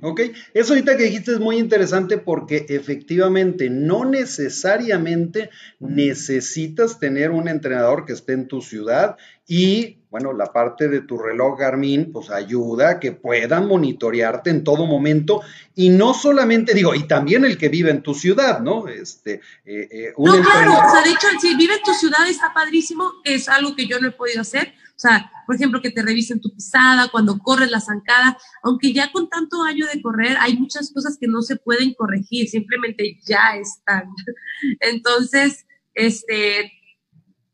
Ok, 0.00 0.20
eso 0.54 0.72
ahorita 0.72 0.96
que 0.96 1.04
dijiste 1.04 1.32
es 1.32 1.40
muy 1.40 1.56
interesante 1.56 2.16
porque 2.18 2.66
efectivamente 2.68 3.70
no 3.70 4.04
necesariamente 4.04 5.50
necesitas 5.80 6.98
tener 6.98 7.30
un 7.30 7.48
entrenador 7.48 8.06
que 8.06 8.12
esté 8.12 8.34
en 8.34 8.46
tu 8.46 8.62
ciudad 8.62 9.16
y 9.46 10.03
bueno, 10.14 10.32
la 10.32 10.52
parte 10.52 10.88
de 10.88 11.00
tu 11.00 11.18
reloj 11.18 11.58
Garmin 11.58 12.12
pues 12.12 12.30
ayuda 12.30 12.88
a 12.90 13.00
que 13.00 13.10
puedan 13.10 13.66
monitorearte 13.66 14.48
en 14.48 14.62
todo 14.62 14.86
momento 14.86 15.40
y 15.74 15.88
no 15.88 16.14
solamente 16.14 16.72
digo, 16.72 16.94
y 16.94 17.08
también 17.08 17.44
el 17.44 17.58
que 17.58 17.68
vive 17.68 17.90
en 17.90 18.00
tu 18.00 18.14
ciudad, 18.14 18.60
¿no? 18.60 18.86
Este, 18.86 19.40
eh, 19.64 19.88
eh, 19.90 20.12
no, 20.16 20.40
claro, 20.40 20.70
o 20.70 20.90
sea, 20.92 21.02
de 21.02 21.10
hecho, 21.10 21.26
si 21.40 21.56
vive 21.56 21.74
en 21.74 21.82
tu 21.82 21.92
ciudad 21.94 22.28
está 22.28 22.54
padrísimo, 22.54 23.10
es 23.24 23.48
algo 23.48 23.74
que 23.74 23.88
yo 23.88 23.98
no 23.98 24.06
he 24.06 24.12
podido 24.12 24.42
hacer, 24.42 24.74
O 24.90 25.00
sea, 25.00 25.32
por 25.46 25.56
ejemplo, 25.56 25.82
que 25.82 25.90
te 25.90 26.00
revisen 26.00 26.40
tu 26.40 26.54
pisada, 26.54 27.08
cuando 27.08 27.36
corres 27.40 27.72
la 27.72 27.80
zancada, 27.80 28.38
aunque 28.62 28.92
ya 28.92 29.10
con 29.10 29.28
tanto 29.28 29.64
año 29.64 29.84
de 29.92 30.00
correr 30.00 30.36
hay 30.38 30.56
muchas 30.56 30.92
cosas 30.92 31.18
que 31.20 31.26
no 31.26 31.42
se 31.42 31.56
pueden 31.56 31.92
corregir, 31.92 32.48
simplemente 32.48 33.18
ya 33.26 33.56
están. 33.56 34.04
Entonces, 34.78 35.66
este, 35.92 36.70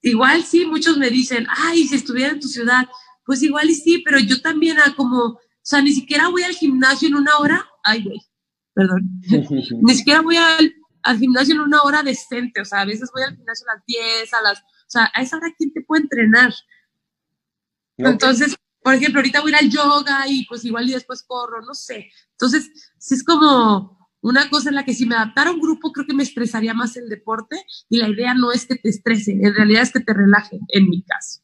igual 0.03 0.45
sí, 0.45 0.67
muchos 0.67 0.97
me 0.97 1.11
dicen, 1.11 1.47
ay, 1.49 1.87
si 1.87 1.97
estuviera 1.97 2.33
en 2.33 2.41
tu 2.41 2.49
ciudad, 2.49 2.89
pues 3.25 3.43
igual 3.43 3.71
y 3.71 3.75
sí, 3.75 4.03
pero 4.05 4.19
yo 4.19 4.41
también 4.41 4.79
a 4.79 4.95
como, 4.95 5.25
o 5.25 5.41
sea, 5.63 5.83
ni 5.83 5.93
siquiera 5.93 6.29
voy 6.29 6.43
al 6.43 6.55
gimnasio 6.55 7.09
en 7.09 7.17
una 7.17 7.39
hora, 7.39 7.69
ay, 7.85 8.05
güey, 8.05 8.21
perdón, 8.75 9.21
ni 9.83 9.95
siquiera 9.95 10.21
voy 10.21 10.37
al, 10.37 10.75
al, 11.03 11.19
gimnasio 11.19 11.55
en 11.55 11.61
una 11.61 11.83
hora 11.83 12.03
decente, 12.03 12.61
o 12.61 12.65
sea, 12.65 12.81
a 12.81 12.87
veces 12.87 13.11
voy 13.15 13.23
al 13.23 13.37
gimnasio 13.37 13.67
a 13.69 13.75
las 13.75 13.85
10, 13.87 14.35
a 14.35 14.43
las, 14.43 14.59
o 14.61 14.89
sea, 14.89 15.11
a 15.15 15.23
esa 15.23 15.37
hora, 15.37 15.55
¿quién 15.57 15.73
te 15.73 15.83
puede 15.83 16.03
entrenar? 16.03 16.53
Entonces, 17.97 18.57
por 18.83 18.95
ejemplo, 18.95 19.21
ahorita 19.21 19.41
voy 19.41 19.53
a 19.53 19.59
ir 19.59 19.65
al 19.65 19.71
yoga 19.71 20.25
y 20.27 20.47
pues 20.47 20.65
igual 20.65 20.89
y 20.89 20.95
después 20.95 21.23
corro, 21.23 21.61
no 21.61 21.75
sé. 21.75 22.11
Entonces, 22.33 22.71
sí 22.99 23.15
es 23.15 23.23
como 23.23 24.00
una 24.23 24.51
cosa 24.51 24.69
en 24.69 24.75
la 24.77 24.85
que 24.85 24.95
si 24.95 25.07
me 25.07 25.17
adaptara 25.17 25.51
a 25.51 25.53
un 25.53 25.61
grupo, 25.61 25.93
creo 25.93 26.07
que 26.07 26.15
me 26.15 26.23
estresaría 26.23 26.75
más 26.75 26.97
el 26.97 27.09
deporte 27.09 27.65
y 27.89 27.99
la 27.99 28.09
idea 28.09 28.35
no 28.35 28.53
es 28.53 28.67
que 28.67 28.77
te 28.77 28.89
estrese, 28.89 29.33
en 29.33 29.55
realidad 29.55 29.83
es 29.83 29.93
que 29.93 30.01
te 30.01 30.13
relaje, 30.13 30.61
en 30.69 30.89
mi 30.89 31.03
caso. 31.03 31.41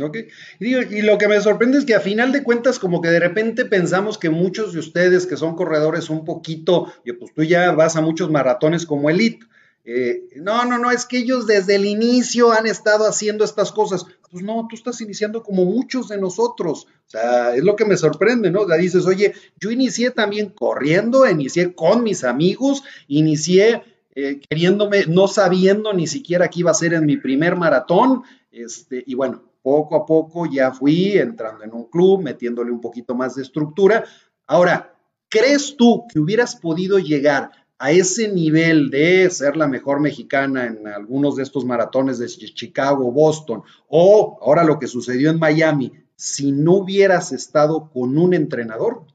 Ok. 0.00 0.16
Y, 0.60 0.76
y, 0.76 1.02
lo 1.02 1.18
que 1.18 1.26
me 1.26 1.40
sorprende 1.40 1.78
es 1.78 1.84
que 1.84 1.94
a 1.94 2.00
final 2.00 2.30
de 2.30 2.44
cuentas, 2.44 2.78
como 2.78 3.00
que 3.00 3.08
de 3.08 3.18
repente 3.18 3.64
pensamos 3.64 4.16
que 4.16 4.30
muchos 4.30 4.72
de 4.72 4.78
ustedes 4.78 5.26
que 5.26 5.36
son 5.36 5.56
corredores 5.56 6.08
un 6.08 6.24
poquito, 6.24 6.92
pues 7.18 7.34
tú 7.34 7.42
ya 7.42 7.72
vas 7.72 7.96
a 7.96 8.00
muchos 8.00 8.30
maratones 8.30 8.86
como 8.86 9.10
elite. 9.10 9.44
Eh, 9.90 10.28
no, 10.36 10.66
no, 10.66 10.76
no, 10.76 10.90
es 10.90 11.06
que 11.06 11.16
ellos 11.16 11.46
desde 11.46 11.76
el 11.76 11.86
inicio 11.86 12.52
han 12.52 12.66
estado 12.66 13.08
haciendo 13.08 13.42
estas 13.42 13.72
cosas. 13.72 14.04
Pues 14.30 14.44
no, 14.44 14.66
tú 14.68 14.76
estás 14.76 15.00
iniciando 15.00 15.42
como 15.42 15.64
muchos 15.64 16.08
de 16.08 16.18
nosotros. 16.18 16.86
O 17.06 17.10
sea, 17.10 17.54
es 17.54 17.64
lo 17.64 17.74
que 17.74 17.86
me 17.86 17.96
sorprende, 17.96 18.50
¿no? 18.50 18.66
Dices, 18.66 19.06
oye, 19.06 19.32
yo 19.58 19.70
inicié 19.70 20.10
también 20.10 20.50
corriendo, 20.50 21.26
inicié 21.26 21.74
con 21.74 22.02
mis 22.02 22.22
amigos, 22.22 22.84
inicié 23.06 23.82
eh, 24.14 24.42
queriéndome, 24.50 25.06
no 25.06 25.26
sabiendo 25.26 25.94
ni 25.94 26.06
siquiera 26.06 26.48
que 26.48 26.60
iba 26.60 26.70
a 26.70 26.74
ser 26.74 26.92
en 26.92 27.06
mi 27.06 27.16
primer 27.16 27.56
maratón. 27.56 28.24
Este, 28.50 29.02
y 29.06 29.14
bueno, 29.14 29.42
poco 29.62 29.96
a 29.96 30.04
poco 30.04 30.44
ya 30.44 30.70
fui 30.70 31.16
entrando 31.16 31.64
en 31.64 31.72
un 31.72 31.84
club, 31.84 32.20
metiéndole 32.20 32.70
un 32.70 32.82
poquito 32.82 33.14
más 33.14 33.36
de 33.36 33.42
estructura. 33.42 34.04
Ahora, 34.46 34.94
¿crees 35.30 35.78
tú 35.78 36.04
que 36.12 36.20
hubieras 36.20 36.56
podido 36.56 36.98
llegar 36.98 37.52
a 37.78 37.92
ese 37.92 38.28
nivel 38.28 38.90
de 38.90 39.30
ser 39.30 39.56
la 39.56 39.68
mejor 39.68 40.00
mexicana 40.00 40.66
en 40.66 40.86
algunos 40.88 41.36
de 41.36 41.44
estos 41.44 41.64
maratones 41.64 42.18
de 42.18 42.26
Chicago, 42.26 43.12
Boston, 43.12 43.62
o 43.88 44.38
ahora 44.42 44.64
lo 44.64 44.78
que 44.78 44.88
sucedió 44.88 45.30
en 45.30 45.38
Miami, 45.38 45.92
si 46.16 46.50
no 46.50 46.74
hubieras 46.74 47.30
estado 47.30 47.88
con 47.90 48.18
un 48.18 48.34
entrenador? 48.34 49.06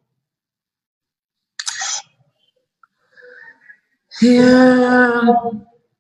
Eh, 4.21 4.41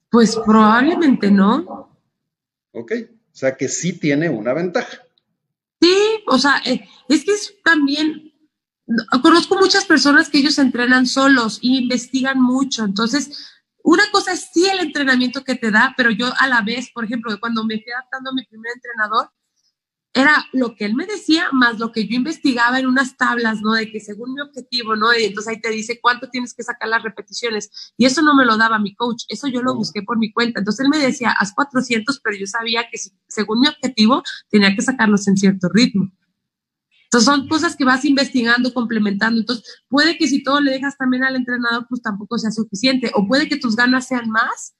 pues 0.09 0.37
probablemente 0.37 1.29
no. 1.29 1.89
Ok, 2.71 2.93
o 3.01 3.35
sea 3.35 3.57
que 3.57 3.67
sí 3.67 3.99
tiene 3.99 4.29
una 4.29 4.53
ventaja. 4.53 4.99
Sí, 5.81 6.23
o 6.27 6.37
sea, 6.37 6.61
eh, 6.65 6.87
es 7.09 7.25
que 7.25 7.31
es 7.31 7.55
también 7.61 8.32
conozco 9.21 9.55
muchas 9.55 9.85
personas 9.85 10.29
que 10.29 10.39
ellos 10.39 10.57
entrenan 10.59 11.05
solos 11.05 11.59
y 11.61 11.77
investigan 11.77 12.41
mucho. 12.41 12.83
Entonces, 12.83 13.53
una 13.83 14.03
cosa 14.11 14.33
es 14.33 14.49
sí 14.53 14.67
el 14.67 14.79
entrenamiento 14.79 15.43
que 15.43 15.55
te 15.55 15.71
da, 15.71 15.93
pero 15.97 16.09
yo 16.09 16.27
a 16.37 16.47
la 16.47 16.61
vez, 16.61 16.89
por 16.93 17.05
ejemplo, 17.05 17.37
cuando 17.39 17.65
me 17.65 17.81
fui 17.81 17.91
adaptando 17.91 18.29
a 18.29 18.33
mi 18.33 18.45
primer 18.45 18.71
entrenador, 18.75 19.29
era 20.13 20.45
lo 20.53 20.75
que 20.75 20.85
él 20.85 20.93
me 20.93 21.07
decía 21.07 21.49
más 21.51 21.79
lo 21.79 21.91
que 21.91 22.07
yo 22.07 22.15
investigaba 22.15 22.79
en 22.79 22.85
unas 22.85 23.17
tablas, 23.17 23.61
¿no? 23.61 23.73
De 23.73 23.91
que 23.91 23.99
según 23.99 24.35
mi 24.35 24.41
objetivo, 24.41 24.95
¿no? 24.95 25.11
Y 25.13 25.23
entonces 25.23 25.53
ahí 25.53 25.59
te 25.59 25.71
dice 25.71 25.99
cuánto 25.99 26.29
tienes 26.29 26.53
que 26.53 26.61
sacar 26.61 26.87
las 26.87 27.01
repeticiones. 27.01 27.93
Y 27.97 28.05
eso 28.05 28.21
no 28.21 28.35
me 28.35 28.45
lo 28.45 28.55
daba 28.57 28.77
mi 28.77 28.93
coach, 28.95 29.23
eso 29.27 29.47
yo 29.47 29.63
lo 29.63 29.75
busqué 29.75 30.03
por 30.03 30.19
mi 30.19 30.31
cuenta. 30.31 30.59
Entonces 30.59 30.85
él 30.85 30.89
me 30.89 30.99
decía, 30.99 31.31
haz 31.31 31.53
400, 31.53 32.19
pero 32.23 32.37
yo 32.37 32.45
sabía 32.45 32.87
que 32.91 32.99
según 33.27 33.61
mi 33.61 33.67
objetivo 33.67 34.23
tenía 34.49 34.75
que 34.75 34.83
sacarlos 34.83 35.27
en 35.27 35.35
cierto 35.35 35.67
ritmo. 35.73 36.11
Son 37.21 37.47
cosas 37.47 37.75
que 37.75 37.85
vas 37.85 38.05
investigando, 38.05 38.73
complementando. 38.73 39.39
Entonces 39.39 39.83
puede 39.87 40.17
que 40.17 40.27
si 40.27 40.43
todo 40.43 40.59
le 40.61 40.71
dejas 40.71 40.97
también 40.97 41.23
al 41.23 41.35
entrenador, 41.35 41.85
pues 41.89 42.01
tampoco 42.01 42.37
sea 42.37 42.51
suficiente. 42.51 43.11
O 43.13 43.27
puede 43.27 43.47
que 43.47 43.57
tus 43.57 43.75
ganas 43.75 44.07
sean 44.07 44.29
más 44.29 44.75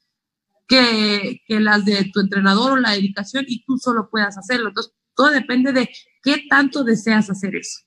que, 0.67 1.41
que 1.47 1.59
las 1.59 1.85
de 1.85 2.09
tu 2.13 2.19
entrenador 2.19 2.73
o 2.73 2.77
la 2.77 2.91
dedicación 2.91 3.45
y 3.47 3.63
tú 3.65 3.77
solo 3.77 4.09
puedas 4.09 4.37
hacerlo. 4.37 4.69
Entonces 4.69 4.93
todo 5.15 5.29
depende 5.29 5.73
de 5.73 5.89
qué 6.21 6.43
tanto 6.49 6.83
deseas 6.83 7.29
hacer 7.29 7.55
eso. 7.55 7.79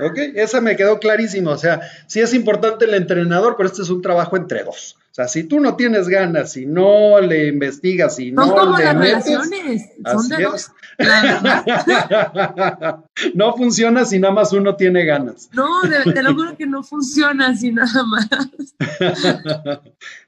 Ok, 0.00 0.18
esa 0.34 0.60
me 0.60 0.76
quedó 0.76 0.98
clarísimo. 0.98 1.50
O 1.50 1.58
sea, 1.58 1.80
sí 2.06 2.20
es 2.20 2.34
importante 2.34 2.84
el 2.84 2.94
entrenador, 2.94 3.54
pero 3.56 3.68
este 3.68 3.82
es 3.82 3.90
un 3.90 4.02
trabajo 4.02 4.36
entre 4.36 4.64
dos. 4.64 4.96
O 4.98 5.14
sea, 5.14 5.28
si 5.28 5.44
tú 5.44 5.60
no 5.60 5.76
tienes 5.76 6.08
ganas, 6.08 6.50
si 6.50 6.66
no 6.66 7.20
le 7.20 7.46
investigas, 7.46 8.16
si 8.16 8.32
no 8.32 8.52
como 8.52 8.76
le 8.76 8.84
las 8.84 8.96
relaciones, 8.96 9.90
son 10.04 10.28
de 10.28 10.42
dos. 10.42 10.72
no 13.34 13.56
funciona 13.56 14.04
si 14.04 14.18
nada 14.18 14.34
más 14.34 14.52
uno 14.52 14.74
tiene 14.74 15.04
ganas. 15.04 15.48
No, 15.52 15.68
te 16.12 16.20
lo 16.20 16.34
juro 16.34 16.56
que 16.56 16.66
no 16.66 16.82
funciona 16.82 17.56
si 17.56 17.70
nada 17.70 18.02
más. 18.02 18.28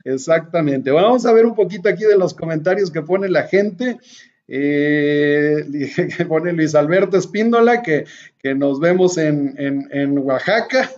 Exactamente. 0.05 0.93
Bueno, 0.93 1.09
vamos 1.09 1.27
a 1.27 1.33
ver 1.33 1.47
un 1.47 1.57
poquito 1.57 1.89
aquí 1.89 2.05
de 2.05 2.17
los 2.17 2.33
comentarios 2.33 2.93
que 2.93 3.03
pone 3.03 3.29
la 3.29 3.49
gente. 3.49 3.99
Eh, 4.49 5.65
que 6.17 6.25
pone 6.25 6.53
Luis 6.53 6.75
Alberto 6.75 7.17
Espíndola, 7.17 7.83
que, 7.83 8.05
que 8.39 8.55
nos 8.55 8.81
vemos 8.81 9.19
en, 9.19 9.55
en, 9.59 9.89
en 9.93 10.19
Oaxaca. 10.19 10.91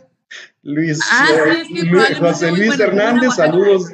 Luis, 0.62 1.00
ah, 1.10 1.28
eh, 1.46 2.14
José 2.18 2.50
Luis 2.50 2.78
Hernández, 2.78 3.36
saludos, 3.36 3.92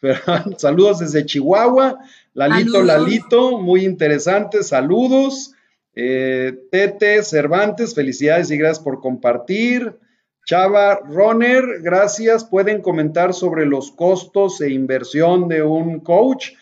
saludos 0.56 1.00
desde 1.00 1.26
Chihuahua. 1.26 1.98
Lalito, 2.32 2.82
Lalito, 2.82 3.58
muy 3.58 3.84
interesante, 3.84 4.62
saludos. 4.62 5.52
Eh, 5.94 6.52
Tete 6.70 7.22
Cervantes, 7.22 7.94
felicidades 7.94 8.50
y 8.50 8.56
gracias 8.56 8.82
por 8.82 9.00
compartir. 9.00 9.96
Chava 10.46 11.00
Roner, 11.08 11.64
gracias. 11.80 12.44
¿Pueden 12.44 12.82
comentar 12.82 13.32
sobre 13.32 13.66
los 13.66 13.92
costos 13.92 14.60
e 14.60 14.70
inversión 14.70 15.48
de 15.48 15.62
un 15.62 16.00
coach? 16.00 16.52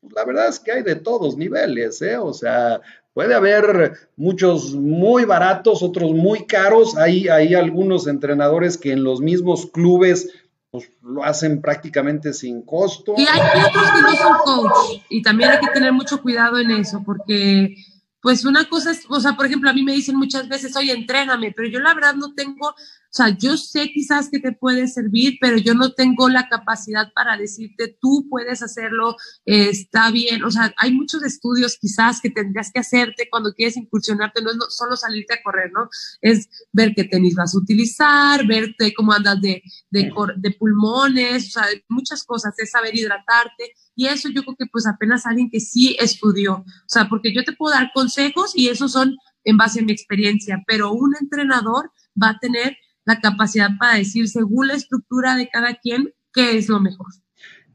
Pues 0.00 0.12
la 0.14 0.24
verdad 0.24 0.48
es 0.48 0.58
que 0.58 0.72
hay 0.72 0.82
de 0.82 0.96
todos 0.96 1.36
niveles, 1.36 2.00
¿eh? 2.02 2.16
O 2.16 2.32
sea, 2.32 2.80
Puede 3.12 3.34
haber 3.34 3.98
muchos 4.16 4.72
muy 4.74 5.24
baratos, 5.24 5.82
otros 5.82 6.12
muy 6.12 6.46
caros. 6.46 6.96
Hay, 6.96 7.28
hay 7.28 7.54
algunos 7.54 8.06
entrenadores 8.06 8.78
que 8.78 8.92
en 8.92 9.02
los 9.02 9.20
mismos 9.20 9.66
clubes 9.72 10.30
pues, 10.70 10.88
lo 11.02 11.24
hacen 11.24 11.60
prácticamente 11.60 12.32
sin 12.32 12.62
costo. 12.62 13.14
Y 13.16 13.26
hay 13.26 13.40
otros 13.66 13.90
que 13.90 14.02
no 14.02 14.14
son 14.14 14.38
coach. 14.44 15.02
Y 15.08 15.22
también 15.22 15.50
hay 15.50 15.58
que 15.58 15.72
tener 15.72 15.92
mucho 15.92 16.22
cuidado 16.22 16.58
en 16.60 16.70
eso, 16.70 17.02
porque 17.04 17.74
pues 18.22 18.44
una 18.44 18.68
cosa 18.68 18.92
es, 18.92 19.04
o 19.08 19.18
sea, 19.18 19.32
por 19.32 19.46
ejemplo, 19.46 19.68
a 19.68 19.72
mí 19.72 19.82
me 19.82 19.92
dicen 19.92 20.14
muchas 20.14 20.48
veces, 20.48 20.76
oye, 20.76 20.92
entréname, 20.92 21.52
pero 21.56 21.68
yo 21.68 21.80
la 21.80 21.94
verdad 21.94 22.14
no 22.14 22.34
tengo 22.34 22.74
o 23.10 23.12
sea, 23.12 23.36
yo 23.36 23.56
sé 23.56 23.90
quizás 23.92 24.28
que 24.30 24.38
te 24.38 24.52
puede 24.52 24.86
servir, 24.86 25.36
pero 25.40 25.56
yo 25.56 25.74
no 25.74 25.94
tengo 25.94 26.28
la 26.28 26.48
capacidad 26.48 27.12
para 27.12 27.36
decirte, 27.36 27.98
tú 28.00 28.28
puedes 28.30 28.62
hacerlo, 28.62 29.16
está 29.44 30.12
bien. 30.12 30.44
O 30.44 30.50
sea, 30.52 30.72
hay 30.76 30.92
muchos 30.92 31.24
estudios 31.24 31.76
quizás 31.76 32.20
que 32.20 32.30
tendrías 32.30 32.70
que 32.72 32.78
hacerte 32.78 33.28
cuando 33.28 33.52
quieres 33.52 33.76
incursionarte, 33.76 34.42
no 34.42 34.52
es 34.52 34.58
solo 34.68 34.94
salirte 34.94 35.34
a 35.34 35.42
correr, 35.42 35.72
¿no? 35.72 35.88
Es 36.20 36.48
ver 36.72 36.94
qué 36.94 37.02
tenis 37.02 37.34
vas 37.34 37.52
a 37.52 37.58
utilizar, 37.58 38.46
verte 38.46 38.94
cómo 38.94 39.12
andas 39.12 39.40
de, 39.40 39.60
de, 39.90 40.12
de 40.36 40.50
pulmones, 40.52 41.48
o 41.48 41.50
sea, 41.50 41.64
muchas 41.88 42.22
cosas, 42.22 42.54
es 42.58 42.70
saber 42.70 42.94
hidratarte. 42.94 43.74
Y 43.96 44.06
eso 44.06 44.28
yo 44.28 44.44
creo 44.44 44.54
que 44.56 44.66
pues 44.66 44.86
apenas 44.86 45.26
alguien 45.26 45.50
que 45.50 45.58
sí 45.58 45.96
estudió. 45.98 46.58
O 46.58 46.64
sea, 46.86 47.08
porque 47.08 47.34
yo 47.34 47.42
te 47.42 47.54
puedo 47.54 47.74
dar 47.74 47.90
consejos 47.92 48.52
y 48.54 48.68
esos 48.68 48.92
son 48.92 49.16
en 49.42 49.56
base 49.56 49.80
a 49.80 49.82
mi 49.82 49.90
experiencia, 49.90 50.62
pero 50.64 50.92
un 50.92 51.14
entrenador 51.20 51.90
va 52.22 52.30
a 52.30 52.38
tener 52.38 52.76
la 53.04 53.20
capacidad 53.20 53.70
para 53.78 53.96
decir, 53.96 54.28
según 54.28 54.68
la 54.68 54.74
estructura 54.74 55.36
de 55.36 55.48
cada 55.48 55.74
quien, 55.74 56.12
qué 56.32 56.56
es 56.56 56.68
lo 56.68 56.80
mejor. 56.80 57.06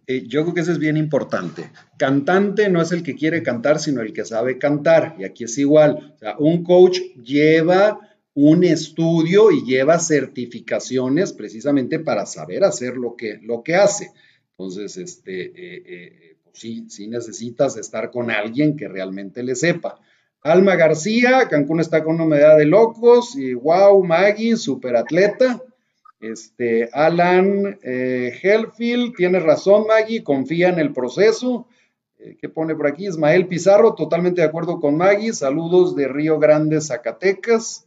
Eh, 0.07 0.25
yo 0.27 0.43
creo 0.43 0.53
que 0.53 0.61
eso 0.61 0.71
es 0.71 0.79
bien 0.79 0.97
importante. 0.97 1.71
Cantante 1.97 2.69
no 2.69 2.81
es 2.81 2.91
el 2.91 3.01
que 3.01 3.15
quiere 3.15 3.41
cantar, 3.41 3.79
sino 3.79 4.01
el 4.01 4.13
que 4.13 4.25
sabe 4.25 4.57
cantar. 4.57 5.15
Y 5.17 5.23
aquí 5.23 5.45
es 5.45 5.57
igual. 5.57 6.15
O 6.38 6.45
un 6.45 6.63
coach 6.63 6.99
lleva 7.23 7.99
un 8.35 8.63
estudio 8.65 9.51
y 9.51 9.63
lleva 9.63 9.97
certificaciones 9.97 11.33
precisamente 11.33 11.99
para 11.99 12.25
saber 12.25 12.63
hacer 12.65 12.97
lo 12.97 13.15
que, 13.15 13.39
lo 13.41 13.63
que 13.63 13.75
hace. 13.75 14.11
Entonces, 14.51 14.97
este, 14.97 15.45
eh, 15.45 15.83
eh, 15.85 16.38
pues 16.43 16.59
sí, 16.59 16.85
sí 16.89 17.07
necesitas 17.07 17.77
estar 17.77 18.11
con 18.11 18.29
alguien 18.29 18.75
que 18.75 18.88
realmente 18.88 19.41
le 19.41 19.55
sepa. 19.55 19.99
Alma 20.45 20.75
García, 20.75 21.47
Cancún 21.49 21.79
está 21.79 22.03
con 22.03 22.15
una 22.15 22.25
medida 22.25 22.55
de 22.55 22.65
locos. 22.65 23.36
Y 23.36 23.55
wow, 23.55 24.03
Maggie, 24.03 24.58
super 24.58 24.95
atleta. 24.95 25.60
Este, 26.19 26.88
Alan 26.93 27.79
eh, 27.81 28.31
Hellfield, 28.43 29.15
tiene 29.15 29.39
razón, 29.39 29.88
Maggie, 29.88 30.23
confía 30.23 30.69
en 30.69 30.77
el 30.77 30.93
proceso. 30.93 31.67
Eh, 32.19 32.38
¿Qué 32.39 32.47
pone 32.47 32.75
por 32.75 32.86
aquí? 32.86 33.08
Ismael 33.08 33.47
Pizarro, 33.47 33.95
totalmente 33.95 34.41
de 34.41 34.47
acuerdo 34.47 34.79
con 34.79 34.95
Maggie. 34.97 35.34
Saludos 35.34 35.95
de 35.95 36.08
Río 36.08 36.38
Grande, 36.38 36.79
Zacatecas. 36.79 37.84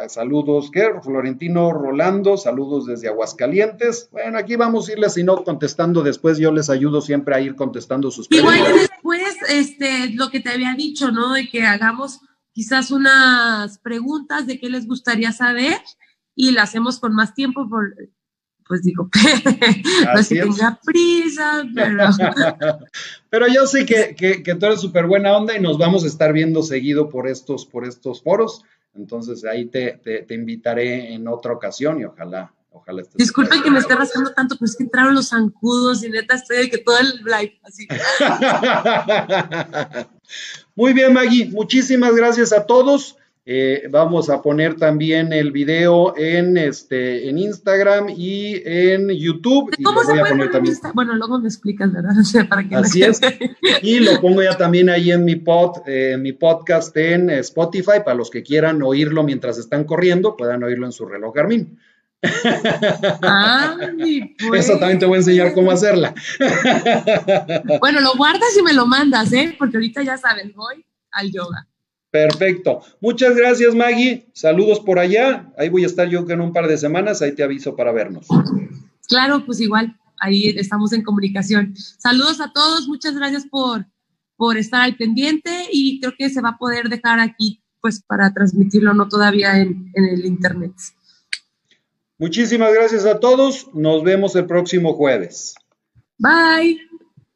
Eh, 0.00 0.08
saludos, 0.08 0.70
¿qué? 0.72 0.90
Florentino 1.02 1.72
Rolando, 1.72 2.36
saludos 2.36 2.86
desde 2.86 3.08
Aguascalientes. 3.08 4.08
Bueno, 4.10 4.38
aquí 4.38 4.56
vamos 4.56 4.88
a 4.88 4.92
irles, 4.92 5.14
si 5.14 5.22
no, 5.22 5.44
contestando 5.44 6.02
después. 6.02 6.38
Yo 6.38 6.50
les 6.50 6.70
ayudo 6.70 7.02
siempre 7.02 7.34
a 7.34 7.40
ir 7.40 7.56
contestando 7.56 8.10
sus 8.10 8.28
preguntas. 8.28 8.58
Igual 8.58 8.74
después, 8.74 9.36
este, 9.50 10.10
lo 10.14 10.30
que 10.30 10.40
te 10.40 10.50
había 10.50 10.74
dicho, 10.74 11.10
¿no? 11.10 11.34
De 11.34 11.48
que 11.48 11.64
hagamos 11.64 12.20
quizás 12.52 12.90
unas 12.90 13.78
preguntas 13.78 14.46
de 14.46 14.58
qué 14.58 14.70
les 14.70 14.86
gustaría 14.86 15.32
saber 15.32 15.78
y 16.34 16.52
la 16.52 16.62
hacemos 16.62 16.98
con 16.98 17.14
más 17.14 17.34
tiempo 17.34 17.68
por, 17.68 17.94
pues 18.66 18.82
digo, 18.82 19.10
no 20.14 20.18
es 20.18 20.28
que 20.28 20.40
tenga 20.40 20.80
prisa, 20.82 21.64
pero... 21.74 22.08
pero 23.30 23.46
yo 23.48 23.66
sé 23.66 23.84
que, 23.84 24.14
que, 24.16 24.54
tú 24.54 24.66
eres 24.66 24.80
súper 24.80 25.06
buena 25.06 25.36
onda 25.36 25.56
y 25.56 25.60
nos 25.60 25.76
vamos 25.76 26.04
a 26.04 26.06
estar 26.06 26.32
viendo 26.32 26.62
seguido 26.62 27.08
por 27.10 27.28
estos, 27.28 27.66
por 27.66 27.86
estos 27.86 28.22
foros. 28.22 28.64
Entonces 28.94 29.44
ahí 29.44 29.66
te, 29.66 30.00
te, 30.02 30.34
invitaré 30.34 31.14
en 31.14 31.26
otra 31.26 31.52
ocasión 31.52 32.00
y 32.00 32.04
ojalá, 32.04 32.52
ojalá 32.70 33.02
estés. 33.02 33.16
Disculpen 33.16 33.62
que 33.62 33.70
me 33.70 33.78
esté 33.78 33.94
rascando 33.94 34.32
tanto, 34.32 34.56
pero 34.56 34.66
es 34.66 34.76
que 34.76 34.84
entraron 34.84 35.14
los 35.14 35.30
zancudos 35.30 36.04
y 36.04 36.10
neta 36.10 36.34
estoy 36.34 36.58
de 36.58 36.70
que 36.70 36.78
todo 36.78 36.98
el 36.98 37.22
live 37.24 37.58
así. 37.62 37.88
Muy 40.74 40.92
bien, 40.92 41.12
Maggie. 41.12 41.48
Muchísimas 41.50 42.14
gracias 42.14 42.52
a 42.52 42.66
todos. 42.66 43.16
Eh, 43.44 43.88
vamos 43.90 44.30
a 44.30 44.40
poner 44.40 44.76
también 44.76 45.32
el 45.32 45.50
video 45.50 46.16
en 46.16 46.56
este 46.56 47.28
en 47.28 47.38
Instagram 47.38 48.08
y 48.08 48.62
en 48.64 49.08
YouTube. 49.08 49.74
¿Cómo 49.82 50.00
y 50.00 50.06
se 50.06 50.12
voy 50.12 50.20
a 50.20 50.26
poner 50.26 50.50
también. 50.52 50.76
Bueno, 50.94 51.14
luego 51.16 51.40
me 51.40 51.48
explicas, 51.48 51.92
¿verdad? 51.92 52.12
para 52.48 52.68
que 52.68 52.76
Así 52.76 53.02
es. 53.02 53.20
Y 53.82 53.98
lo 53.98 54.20
pongo 54.20 54.42
ya 54.42 54.56
también 54.56 54.88
ahí 54.88 55.10
en 55.10 55.24
mi 55.24 55.34
pod, 55.34 55.78
eh, 55.86 56.16
mi 56.18 56.32
podcast 56.32 56.96
en 56.96 57.30
Spotify 57.30 57.98
para 58.04 58.14
los 58.14 58.30
que 58.30 58.44
quieran 58.44 58.80
oírlo 58.80 59.24
mientras 59.24 59.58
están 59.58 59.84
corriendo, 59.84 60.36
puedan 60.36 60.62
oírlo 60.62 60.86
en 60.86 60.92
su 60.92 61.06
reloj 61.06 61.34
Garmin. 61.34 61.78
Ah, 63.22 63.76
pues. 64.48 64.66
Eso 64.66 64.78
también 64.78 65.00
te 65.00 65.06
voy 65.06 65.16
a 65.16 65.18
enseñar 65.18 65.52
cómo 65.52 65.72
hacerla. 65.72 66.14
Bueno, 67.80 68.00
lo 68.00 68.14
guardas 68.14 68.56
y 68.56 68.62
me 68.62 68.72
lo 68.72 68.86
mandas, 68.86 69.32
¿eh? 69.32 69.56
Porque 69.58 69.78
ahorita 69.78 70.02
ya 70.04 70.16
saben, 70.16 70.52
voy 70.54 70.84
al 71.10 71.32
yoga. 71.32 71.66
Perfecto. 72.12 72.82
Muchas 73.00 73.34
gracias, 73.34 73.74
Maggie. 73.74 74.28
Saludos 74.34 74.80
por 74.80 74.98
allá. 74.98 75.50
Ahí 75.56 75.70
voy 75.70 75.84
a 75.84 75.86
estar 75.86 76.06
yo 76.10 76.26
en 76.28 76.42
un 76.42 76.52
par 76.52 76.68
de 76.68 76.76
semanas. 76.76 77.22
Ahí 77.22 77.32
te 77.32 77.42
aviso 77.42 77.74
para 77.74 77.90
vernos. 77.90 78.26
Claro, 79.08 79.46
pues 79.46 79.62
igual. 79.62 79.96
Ahí 80.20 80.48
estamos 80.50 80.92
en 80.92 81.02
comunicación. 81.02 81.74
Saludos 81.74 82.42
a 82.42 82.52
todos. 82.52 82.86
Muchas 82.86 83.16
gracias 83.16 83.46
por, 83.50 83.86
por 84.36 84.58
estar 84.58 84.82
al 84.82 84.94
pendiente 84.96 85.50
y 85.72 86.00
creo 86.00 86.12
que 86.18 86.28
se 86.28 86.42
va 86.42 86.50
a 86.50 86.58
poder 86.58 86.90
dejar 86.90 87.18
aquí 87.18 87.62
pues 87.80 88.02
para 88.06 88.32
transmitirlo, 88.32 88.92
no 88.94 89.08
todavía 89.08 89.58
en, 89.58 89.90
en 89.94 90.04
el 90.04 90.26
internet. 90.26 90.72
Muchísimas 92.18 92.74
gracias 92.74 93.06
a 93.06 93.20
todos. 93.20 93.68
Nos 93.72 94.04
vemos 94.04 94.36
el 94.36 94.44
próximo 94.44 94.92
jueves. 94.92 95.54
Bye. 96.18 96.78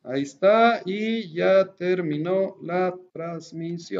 Ahí 0.05 0.23
está 0.23 0.83
y 0.85 1.33
ya 1.33 1.67
terminó 1.77 2.57
la 2.63 2.95
transmisión. 3.13 3.95